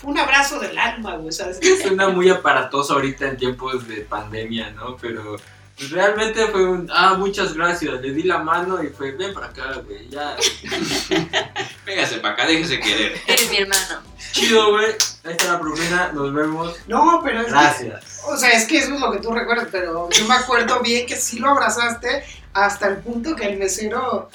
[0.02, 4.02] un abrazo del alma, güey, o sea, es- Suena muy aparatoso ahorita en tiempos de
[4.02, 4.96] pandemia, ¿no?
[4.96, 5.42] Pero pues,
[5.88, 9.80] realmente fue un, ah, muchas gracias, le di la mano y fue, ven para acá,
[9.86, 10.36] güey, ya.
[11.86, 13.20] Véngase para acá, déjese querer.
[13.26, 14.02] Eres mi hermano.
[14.32, 14.86] Chido, güey,
[15.24, 18.22] ahí está la propina, nos vemos, no, pero es que, gracias.
[18.26, 21.06] o sea, es que eso es lo que tú recuerdas, pero yo me acuerdo bien
[21.06, 24.28] que sí lo abrazaste hasta el punto que el mesero,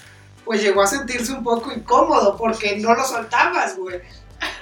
[0.43, 4.01] pues llegó a sentirse un poco incómodo porque no lo soltabas, güey.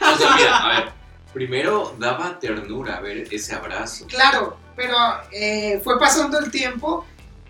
[0.01, 0.91] O sea, mira, a ver,
[1.33, 4.05] primero daba ternura ver ese abrazo.
[4.07, 4.95] Claro, pero
[5.31, 7.05] eh, fue pasando el tiempo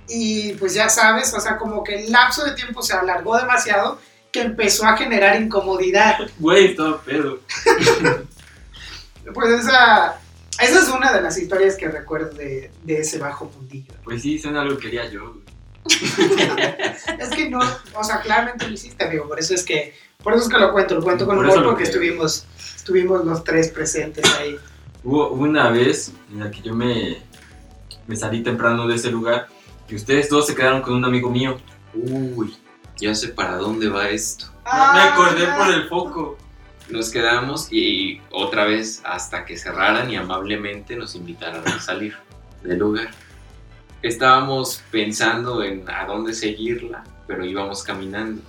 [0.07, 3.99] y pues ya sabes, o sea, como que el lapso de tiempo se alargó demasiado
[4.31, 6.17] que empezó a generar incomodidad.
[6.39, 7.39] Güey, estaba pedo.
[9.33, 10.19] Pues esa,
[10.59, 13.93] esa es una de las historias que recuerdo de, de ese bajo puntillo.
[14.03, 15.37] Pues sí, suena algo que quería yo.
[17.19, 17.59] Es que no,
[17.93, 19.93] o sea, claramente lo hiciste, amigo, por eso es que,
[20.23, 21.93] por eso es que lo cuento, lo cuento con Por humor lo porque creo.
[21.93, 22.45] estuvimos,
[22.75, 24.57] estuvimos los tres presentes ahí.
[25.03, 27.17] Hubo una vez en la que yo me,
[28.07, 29.47] me salí temprano de ese lugar
[29.89, 31.57] y ustedes dos se quedaron con un amigo mío.
[31.93, 32.55] Uy,
[32.97, 34.45] ya sé para dónde va esto.
[34.65, 36.37] Me acordé por el foco.
[36.89, 42.15] Nos quedamos y otra vez hasta que cerraran y amablemente nos invitaran a salir
[42.61, 43.09] del lugar.
[44.01, 48.41] Estábamos pensando en a dónde seguirla, pero íbamos caminando.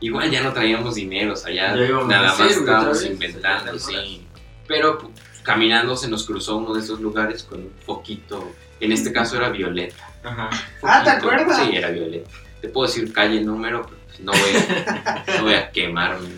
[0.00, 4.26] Igual ya no traíamos dinero, o sea, ya Ya nada más estábamos inventando, sí.
[4.66, 5.10] Pero
[5.42, 9.48] caminando se nos cruzó uno de esos lugares con un foquito, en este caso era
[9.48, 10.08] violeta.
[10.22, 10.50] Ajá.
[10.82, 11.62] Ah, ¿te acuerdas?
[11.64, 12.30] Sí, era violeta.
[12.60, 16.28] Te puedo decir calle, número, pero pues, no voy a, no voy a quemarme.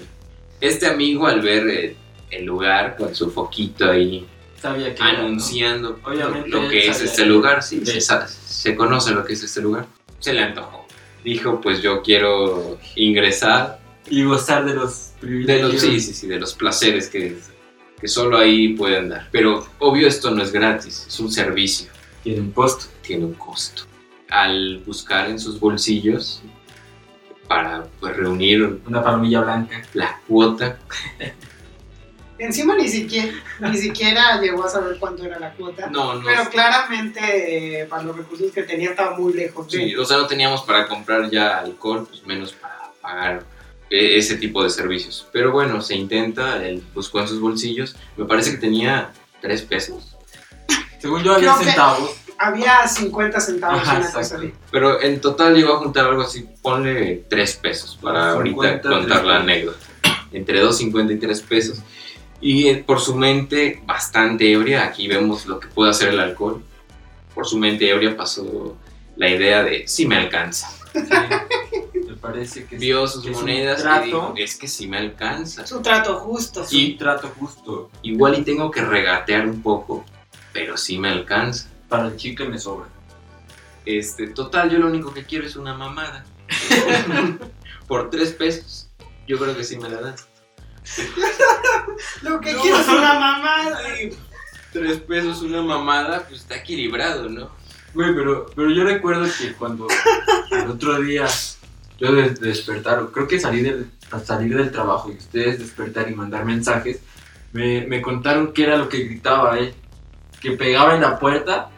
[0.60, 1.96] Este amigo al ver eh,
[2.30, 4.26] el lugar con su foquito ahí
[4.60, 5.26] Sabía que era, ¿no?
[5.26, 8.00] anunciando Obviamente lo, que es este lugar, sí, Sí.
[8.00, 9.86] Se, se conoce lo que es este lugar.
[10.20, 10.86] Se le antojó.
[11.22, 13.78] Dijo, pues yo quiero ingresar
[14.08, 15.72] Y gozar de los de privilegios.
[15.72, 17.36] los, sí, sí, sí, de los placeres que,
[18.04, 19.28] que solo ahí pueden dar.
[19.32, 21.90] Pero obvio esto no es gratis, es un servicio,
[22.22, 22.84] Tiene un costo.
[23.00, 23.84] tiene un costo.
[24.28, 26.42] Al buscar en sus bolsillos
[27.48, 29.82] para pues, reunir Una palomilla blanca.
[29.94, 30.78] la cuota,
[32.38, 35.88] Encima ni siquiera, ni siquiera llegó a saber cuánto era la cuota.
[35.88, 39.78] no, no, Pero claramente eh, para los recursos que tenía estaba muy lejos de...
[39.78, 43.44] Sí, o sea, no teníamos para comprar ya alcohol, pues menos para pagar
[43.90, 45.26] ese tipo de servicios.
[45.32, 50.16] Pero bueno, se intenta, él buscó en sus bolsillos, me parece que tenía tres pesos.
[50.98, 52.10] Según yo había Creo centavos.
[52.36, 54.44] Había 50 centavos, Ajá, una cosa exacto.
[54.44, 54.54] así.
[54.70, 59.24] Pero en total llegó a juntar algo así, ponle tres pesos para 50, ahorita contar
[59.24, 59.78] la anécdota.
[60.32, 61.78] Entre 2.50 y 3 pesos.
[62.40, 66.62] Y eh, por su mente bastante ebria, aquí vemos lo que puede hacer el alcohol.
[67.34, 68.76] Por su mente ebria pasó
[69.16, 70.68] la idea de si me alcanza.
[70.92, 71.63] Sí, me
[72.24, 75.62] parece que Vio sus que es un monedas y dijo, es que si me alcanza.
[75.62, 76.64] Es un trato justo.
[76.70, 77.90] Y- un trato justo.
[78.02, 80.04] Igual y tengo que regatear un poco,
[80.52, 81.68] pero sí me alcanza.
[81.86, 82.88] Para el chicle me sobra.
[83.84, 86.24] Este, total, yo lo único que quiero es una mamada.
[87.86, 88.88] Por tres pesos,
[89.28, 90.16] yo creo que sí me la dan.
[92.22, 93.80] Lo que quiero es una mamada.
[93.84, 94.16] Ay,
[94.72, 97.50] tres pesos una mamada, pues está equilibrado, ¿no?
[97.92, 99.86] Güey, pero, pero yo recuerdo que cuando
[100.50, 101.26] el otro día
[101.98, 106.10] yo de, de despertar, creo que salí del, al salir del trabajo y ustedes despertar
[106.10, 107.00] y mandar mensajes,
[107.52, 109.74] me, me contaron qué era lo que gritaba él.
[110.40, 111.70] Que pegaba en la puerta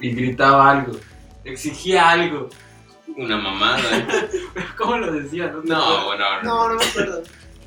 [0.00, 0.92] y gritaba algo.
[1.44, 2.50] Exigía algo.
[3.16, 3.80] Una mamada.
[4.76, 5.46] ¿Cómo lo decía?
[5.46, 7.22] No, No, bueno, No, no me acuerdo.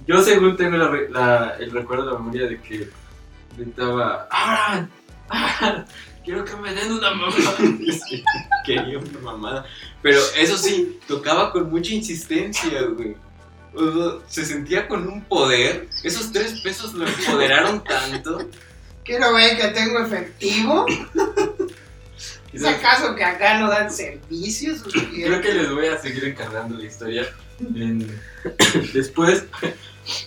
[0.05, 2.87] Yo según tengo la re- la- el recuerdo de la memoria de que
[3.57, 4.89] gritaba, ¡Abran!
[5.29, 5.85] ¡Abran!
[6.23, 7.33] Quiero que me den una mamá.
[8.07, 8.23] Sí,
[8.65, 9.65] quería una mamada.
[10.01, 13.15] Pero eso sí, tocaba con mucha insistencia, güey.
[13.73, 15.87] O sea, se sentía con un poder.
[16.03, 18.49] Esos tres pesos lo empoderaron tanto.
[19.03, 20.85] Quiero ver que tengo efectivo.
[22.53, 24.83] ¿Es acaso que acá no dan servicios?
[24.83, 27.25] Creo que les voy a seguir encargando la historia.
[28.93, 29.45] Después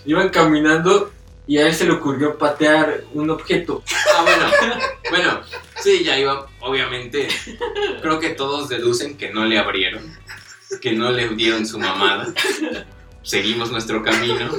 [0.05, 1.11] iban caminando
[1.45, 3.83] y a él se le ocurrió patear un objeto.
[4.15, 4.51] Ah, bueno.
[5.11, 5.41] Bueno,
[5.85, 6.47] sí, ya iba.
[6.59, 7.27] Obviamente,
[8.01, 10.01] creo que todos deducen que no le abrieron.
[10.81, 12.33] Que no le dieron su mamada.
[13.23, 14.51] Seguimos nuestro camino.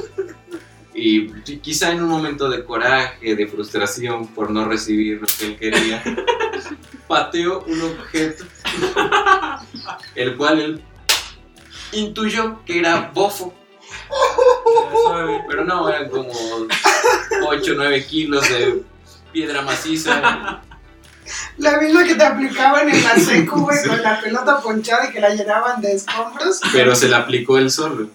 [0.94, 5.44] Y qui- quizá en un momento de coraje, de frustración por no recibir lo que
[5.46, 6.02] él quería,
[7.06, 8.44] pateó un objeto,
[10.14, 10.82] el cual él
[11.92, 13.54] intuyó que era bofo.
[15.48, 16.32] Pero no, eran como
[17.46, 18.82] 8 o 9 kilos de
[19.32, 20.62] piedra maciza.
[21.58, 25.20] La misma que te aplicaban en la secu, güey, con la pelota ponchada y que
[25.20, 26.60] la llenaban de escombros.
[26.72, 28.10] Pero se la aplicó él solo.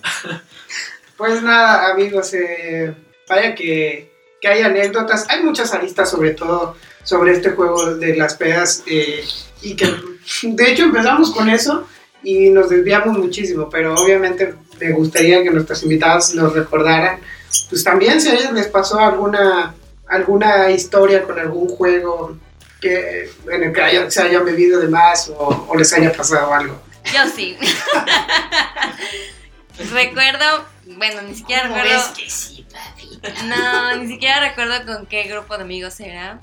[1.18, 2.96] Pues nada, amigos, eh,
[3.30, 5.28] vaya que, que hay anécdotas.
[5.30, 8.84] Hay muchas aristas, sobre todo sobre este juego de las pedas.
[8.88, 9.24] eh,
[9.62, 9.86] y que,
[10.44, 11.88] de hecho, empezamos con eso
[12.24, 13.70] y nos desviamos muchísimo.
[13.70, 17.20] Pero obviamente me gustaría que nuestros invitados nos recordaran.
[17.70, 19.76] Pues también si a ellos les pasó alguna,
[20.08, 22.38] alguna historia con algún juego
[22.82, 26.54] que, en el que haya- se hayan bebido de más o, o les haya pasado
[26.54, 26.82] algo.
[27.14, 27.58] Yo sí.
[29.94, 32.02] recuerdo, bueno, ni siquiera recuerdo.
[33.46, 36.40] No, ni siquiera recuerdo con qué grupo de amigos era.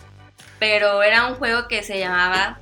[0.58, 2.58] Pero era un juego que se llamaba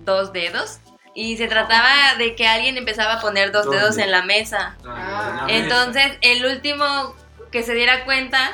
[0.00, 0.78] Dos Dedos.
[1.14, 4.04] Y se trataba de que alguien empezaba a poner dos Dos dedos dedos.
[4.06, 4.76] en la mesa.
[4.86, 7.16] Ah, Entonces, el último
[7.50, 8.52] que se diera cuenta.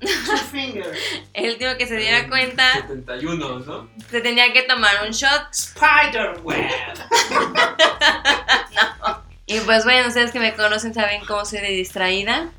[1.34, 3.88] el último que se diera cuenta, 71, ¿no?
[4.10, 5.52] se tenía que tomar un shot.
[5.52, 6.70] Spiderweb.
[9.50, 12.52] Y pues bueno, ustedes que me conocen saben cómo soy de distraída.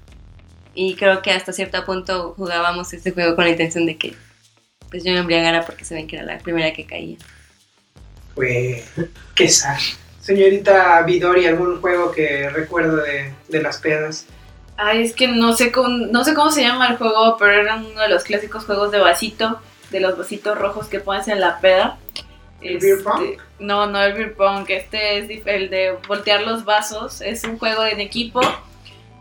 [0.73, 4.13] Y creo que hasta cierto punto jugábamos este juego con la intención de que
[4.89, 7.15] pues yo me embriagara porque se ven que era la primera que caía.
[8.35, 8.83] Pues,
[9.35, 9.79] qué sad.
[10.19, 14.25] Señorita Vidori, ¿algún juego que recuerdo de, de las pedas?
[14.83, 17.75] Ay, es que no sé, cómo, no sé cómo se llama el juego, pero era
[17.75, 19.59] uno de los clásicos juegos de vasito,
[19.91, 21.99] de los vasitos rojos que pones en la peda.
[22.61, 23.23] ¿El beer Este, pong?
[23.59, 27.85] No, no el beer pong, este es el de voltear los vasos, es un juego
[27.85, 28.41] en equipo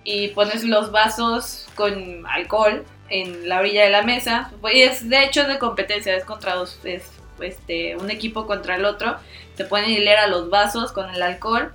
[0.02, 4.50] y pones los vasos con alcohol en la orilla de la mesa.
[4.72, 7.04] Y es de hecho de competencia, es contra dos, es
[7.40, 9.16] este, un equipo contra el otro.
[9.56, 11.70] Se ponen hilera los vasos con el alcohol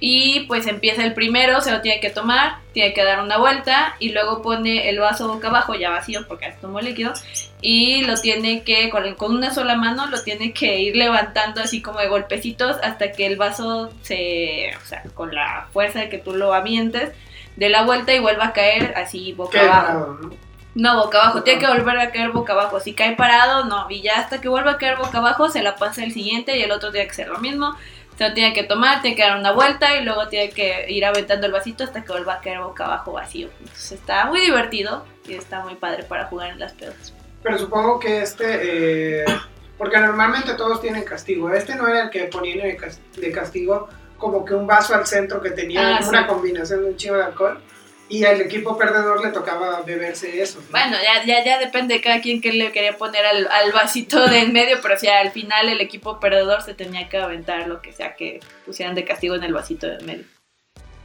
[0.00, 3.96] y pues empieza el primero, se lo tiene que tomar, tiene que dar una vuelta
[3.98, 7.12] y luego pone el vaso boca abajo, ya vacío porque tomó líquido,
[7.60, 11.82] y lo tiene que, con, con una sola mano, lo tiene que ir levantando así
[11.82, 16.18] como de golpecitos hasta que el vaso se, o sea, con la fuerza de que
[16.18, 17.10] tú lo avientes,
[17.56, 20.18] dé la vuelta y vuelva a caer así boca Qué abajo.
[20.22, 20.48] ¿no?
[20.74, 22.78] No, boca abajo, Boca tiene que volver a caer boca abajo.
[22.78, 23.90] Si cae parado, no.
[23.90, 26.62] Y ya hasta que vuelva a caer boca abajo, se la pasa el siguiente y
[26.62, 27.76] el otro tiene que hacer lo mismo.
[28.18, 31.04] Se lo tiene que tomar, tiene que dar una vuelta y luego tiene que ir
[31.06, 33.48] aventando el vasito hasta que vuelva a caer boca abajo vacío.
[33.60, 37.14] Entonces está muy divertido y está muy padre para jugar en las pedas.
[37.44, 39.24] Pero supongo que este, eh,
[39.78, 41.50] porque normalmente todos tienen castigo.
[41.52, 45.06] Este no era el que ponían de cas- de castigo como que un vaso al
[45.06, 46.26] centro que tenía Ah, una sí.
[46.26, 47.62] combinación de un chingo de alcohol
[48.08, 50.60] y al equipo perdedor le tocaba beberse eso.
[50.60, 50.66] ¿no?
[50.70, 54.26] Bueno, ya, ya, ya depende de cada quien que le quería poner al, al vasito
[54.28, 57.66] de en medio, pero o sea, al final el equipo perdedor se tenía que aventar
[57.68, 60.24] lo que sea que pusieran de castigo en el vasito de en medio.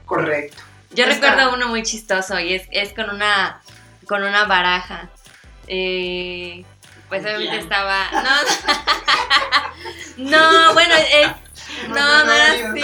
[0.05, 0.63] Correcto.
[0.91, 1.31] Yo Está.
[1.31, 3.61] recuerdo uno muy chistoso y es, es con una
[4.07, 5.09] con una baraja.
[5.67, 6.63] Eh,
[7.09, 8.09] pues obviamente estaba.
[10.17, 12.81] No, no, bueno, es- no, no era así.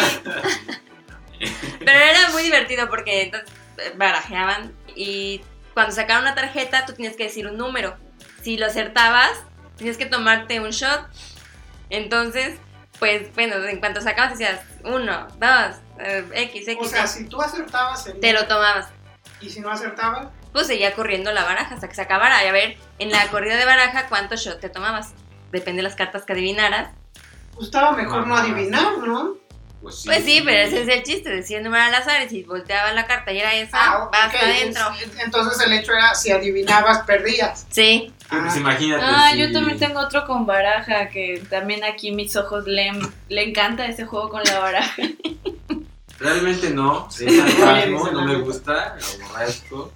[1.80, 3.59] Pero era muy divertido porque entonces eh,
[3.96, 5.42] barajeaban y
[5.74, 7.96] cuando sacaban una tarjeta tú tenías que decir un número.
[8.42, 9.32] Si lo acertabas,
[9.78, 11.08] tenías que tomarte un shot.
[11.90, 12.58] Entonces,
[13.00, 17.42] pues bueno, en cuanto sacabas decías uno, dos, eh, X, X, O sea, si tú
[17.42, 18.88] acertabas el te lo tomabas.
[19.42, 22.44] y si no acertabas, Pues seguía corriendo la baraja hasta que se acabara.
[22.44, 25.14] Y a ver, en la corrida de baraja, ¿cuántos shots te tomabas?
[25.52, 26.92] Depende de las cartas que adivinaras.
[27.54, 29.36] pues estaba mejor no adivinar, ¿no?
[29.82, 30.08] Pues sí.
[30.10, 31.30] Pues sí, pero ese es el chiste.
[31.30, 34.36] Decía el número al azar y si volteabas la carta y era esa, Ah, vas
[34.36, 34.84] adentro.
[35.02, 37.66] Es- Entonces el hecho era si adivinabas, perdías.
[37.70, 38.14] Sí.
[38.30, 39.04] Pues Ah, imagínate.
[39.06, 42.92] Ah, si- yo también tengo otro con baraja, que también aquí mis ojos le,
[43.30, 44.94] le encanta ese juego con la baraja.
[46.20, 49.92] Realmente no, es sarcasmo, no me gusta, lo aborrezco.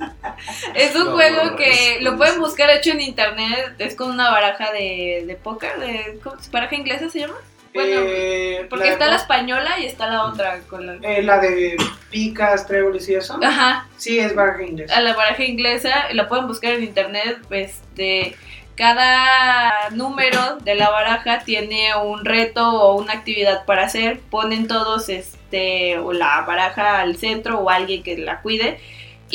[0.73, 5.25] Es un juego que lo pueden buscar hecho en internet, es con una baraja de,
[5.27, 7.35] de póker, de, ¿cómo- ¿baraja inglesa se llama?
[7.73, 10.93] Bueno, eh, porque la está de- la española y está la otra con la...
[11.01, 11.75] eh, la de
[12.11, 13.39] picas, tréboles y eso.
[13.43, 14.95] Ajá, Sí, es baraja inglesa.
[14.95, 18.35] a la baraja inglesa, lo pueden buscar en internet, este,
[18.75, 25.09] cada número de la baraja tiene un reto o una actividad para hacer, ponen todos
[25.09, 28.79] este, o la baraja al centro o alguien que la cuide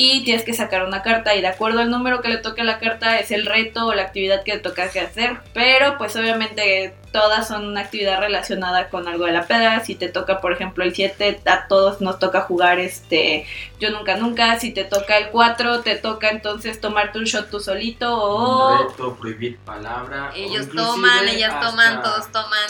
[0.00, 2.64] y tienes que sacar una carta y de acuerdo al número que le toque a
[2.64, 6.14] la carta es el reto o la actividad que le toca que hacer, pero pues
[6.14, 10.52] obviamente todas son una actividad relacionada con algo de la peda, si te toca por
[10.52, 13.44] ejemplo el 7, a todos nos toca jugar este
[13.80, 17.58] yo nunca nunca, si te toca el 4, te toca entonces tomarte un shot tú
[17.58, 18.82] solito o...
[18.82, 20.30] Un reto, prohibir palabra.
[20.36, 22.68] Ellos toman, ellas hasta- toman, todos toman.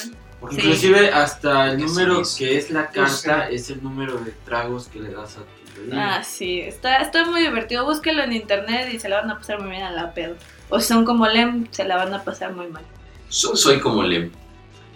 [0.50, 0.56] Sí.
[0.56, 5.10] Inclusive hasta el número que es la carta es el número de tragos que le
[5.10, 5.40] das a
[5.92, 9.60] Ah, sí, está, está muy divertido, búsquelo en internet y se la van a pasar
[9.60, 10.36] muy bien a la pedo.
[10.68, 12.82] O si son como Lem, se la van a pasar muy mal.
[13.28, 14.30] So- soy como Lem.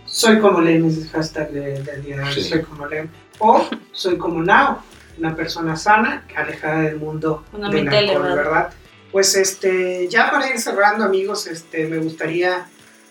[0.07, 2.43] Soy como Lem, es el hashtag de- del día de hoy, Sí.
[2.45, 3.09] soy como Lem.
[3.39, 4.83] O soy como Nao,
[5.19, 8.35] una persona sana, alejada del mundo Una del mente alcohol, elevada.
[8.35, 8.73] ¿verdad?
[9.11, 12.67] Pues este, ya para ir cerrando, amigos, este, me gustaría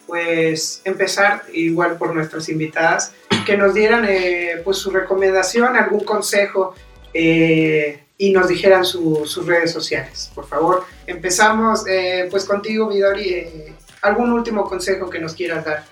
[0.08, 3.14] pues empezar igual por nuestras invitadas,
[3.46, 6.76] que nos dieran eh, pues su recomendación, algún consejo
[7.14, 10.86] eh, y nos dijeran su- sus redes sociales, por favor.
[11.08, 15.84] Empezamos eh, pues contigo, Midori, eh, algún último consejo que nos quieras dar.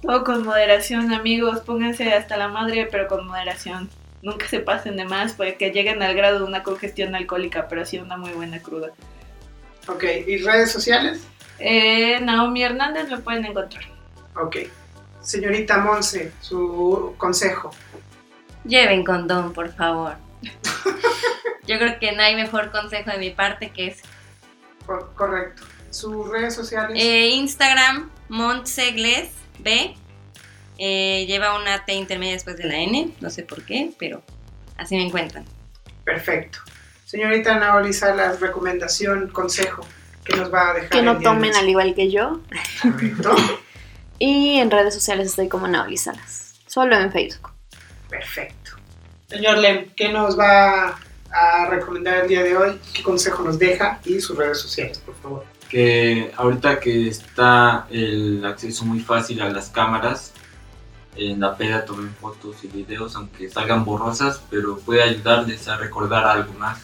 [0.00, 3.88] Todo con moderación, amigos, pónganse hasta la madre, pero con moderación.
[4.22, 7.98] Nunca se pasen de más, porque lleguen al grado de una congestión alcohólica, pero sí
[7.98, 8.90] una muy buena cruda.
[9.88, 11.22] Ok, ¿y redes sociales?
[11.58, 13.84] Eh, Naomi Hernández lo pueden encontrar.
[14.40, 14.56] Ok.
[15.20, 17.70] Señorita Monse, su consejo.
[18.64, 20.14] Lleven condón, por favor.
[21.66, 24.02] Yo creo que no hay mejor consejo de mi parte que ese.
[24.86, 25.62] Cor- correcto.
[25.90, 26.98] Sus redes sociales.
[27.00, 29.94] Eh, Instagram, Montsegles B.
[30.78, 34.22] Eh, lleva una T intermedia después de la N, no sé por qué, pero
[34.78, 35.44] así me encuentran.
[36.04, 36.58] Perfecto.
[37.04, 39.86] Señorita Naoli Salas, recomendación, consejo
[40.24, 40.88] que nos va a dejar.
[40.90, 42.40] Que el no tomen al igual que yo.
[42.82, 43.34] Correcto.
[44.18, 46.54] Y en redes sociales estoy como Naoli Salas.
[46.68, 47.50] Solo en Facebook.
[48.08, 48.61] Perfecto.
[49.32, 50.98] Señor Lem, ¿qué nos va
[51.30, 52.78] a recomendar el día de hoy?
[52.92, 53.98] ¿Qué consejo nos deja?
[54.04, 55.44] Y sus redes sociales, por favor.
[55.70, 60.34] que ahorita que está el acceso muy fácil a las cámaras,
[61.16, 66.26] en la peda tomen fotos y videos, aunque salgan borrosas, pero puede ayudarles a recordar
[66.26, 66.78] algo más.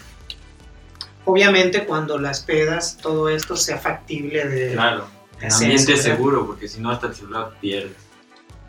[1.26, 4.72] Obviamente, cuando las pedas, todo esto sea factible de.
[4.72, 5.06] Claro,
[5.38, 8.07] en ambiente seguro, porque si no hasta el celular pierdes.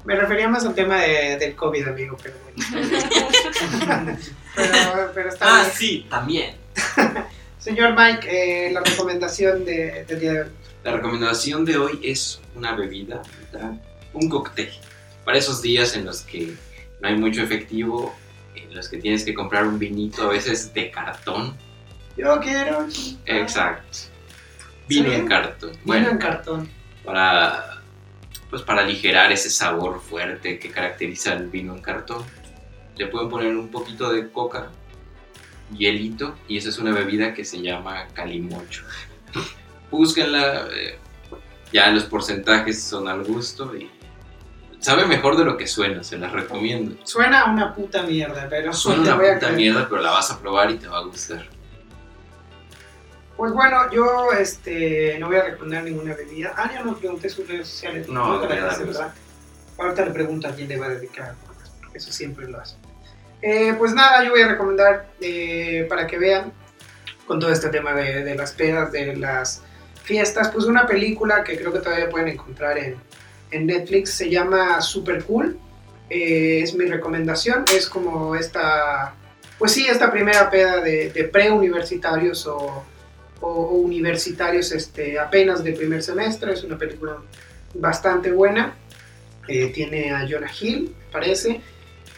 [0.06, 2.66] Me refería más al tema de- del COVID, amigo, pero bueno.
[4.56, 5.72] pero, pero está Ah, bien.
[5.76, 6.56] sí, también.
[7.60, 8.28] Señor Mike,
[8.68, 10.48] eh, la recomendación de- del día de hoy.
[10.84, 13.22] La recomendación de hoy es una bebida,
[13.52, 13.74] ¿verdad?
[14.14, 14.72] un cóctel.
[15.26, 16.54] Para esos días en los que
[17.02, 18.16] no hay mucho efectivo,
[18.56, 21.56] en los que tienes que comprar un vinito a veces de cartón.
[22.18, 22.88] Yo quiero.
[23.26, 23.98] Exacto.
[24.88, 25.16] Vino ¿Sí?
[25.16, 25.70] en cartón.
[25.72, 26.70] Vino Bueno, en cartón.
[27.06, 27.79] para,
[28.50, 32.24] pues para aligerar ese sabor fuerte que caracteriza el vino en cartón,
[32.98, 34.70] le pueden poner un poquito de coca,
[35.76, 38.84] hielito, y esa es una bebida que se llama calimocho.
[39.92, 40.98] Búsquenla, eh,
[41.72, 43.90] ya los porcentajes son al gusto y
[44.80, 46.96] sabe mejor de lo que suena, se las recomiendo.
[47.06, 49.54] Suena a una puta mierda, pero Suena una puta creer.
[49.54, 51.48] mierda, pero la vas a probar y te va a gustar.
[53.40, 56.54] Pues bueno, yo este, no voy a recomendar ninguna bebida.
[56.58, 58.10] Ah, ya no pregunté sus redes sociales.
[58.10, 58.22] No,
[59.78, 61.36] Ahorita le pregunto a quién le va a dedicar,
[61.94, 62.76] eso siempre lo hace.
[63.42, 66.52] Eh, pues nada, yo voy a recomendar eh, para que vean
[67.28, 69.62] con todo este tema de, de las pedas, de las
[70.04, 72.98] fiestas, pues una película que creo que todavía pueden encontrar en,
[73.52, 75.58] en Netflix, se llama Super Cool.
[76.10, 79.14] Eh, es mi recomendación, es como esta,
[79.58, 82.84] pues sí, esta primera peda de, de preuniversitarios o,
[83.42, 87.18] o- o universitarios este, apenas de primer semestre, es una película
[87.74, 88.76] bastante buena,
[89.52, 91.60] Eh, tiene a Jonah Hill, parece,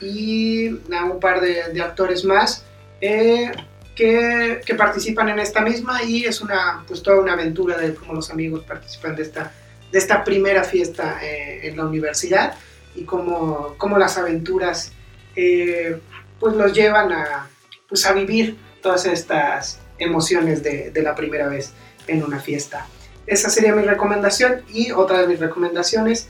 [0.01, 2.65] y a un par de, actores más
[2.99, 3.49] eh,
[3.95, 8.30] que, participan en esta misma y es una, pues toda una aventura de cómo los
[8.32, 9.53] amigos participan de esta,
[9.93, 12.55] de esta primera fiesta eh, en la universidad
[12.95, 14.91] y cómo, cómo las aventuras
[15.34, 17.47] pues los llevan a,
[17.88, 21.72] pues a vivir todas estas emociones de, de la primera vez
[22.08, 22.88] en una fiesta.
[23.28, 26.28] Esa sería mi recomendación y otra de mis recomendaciones,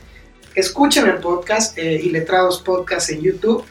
[0.56, 3.64] escuchen el podcast eh, Iletrados Podcast en YouTube,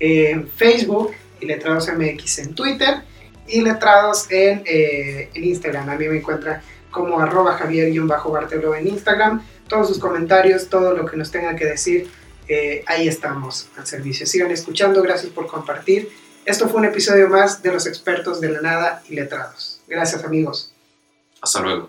[0.00, 3.02] eh, en Facebook, Iletrados MX en Twitter
[3.46, 5.88] y Letrados en, eh, en Instagram.
[5.88, 9.42] A mí me encuentra como arroba javier-bartelo en Instagram.
[9.68, 12.08] Todos sus comentarios, todo lo que nos tengan que decir,
[12.48, 14.26] eh, ahí estamos al servicio.
[14.26, 16.10] Sigan escuchando, gracias por compartir.
[16.44, 19.80] Esto fue un episodio más de Los Expertos de la Nada y Letrados.
[19.88, 20.72] Gracias amigos.
[21.40, 21.88] Hasta luego.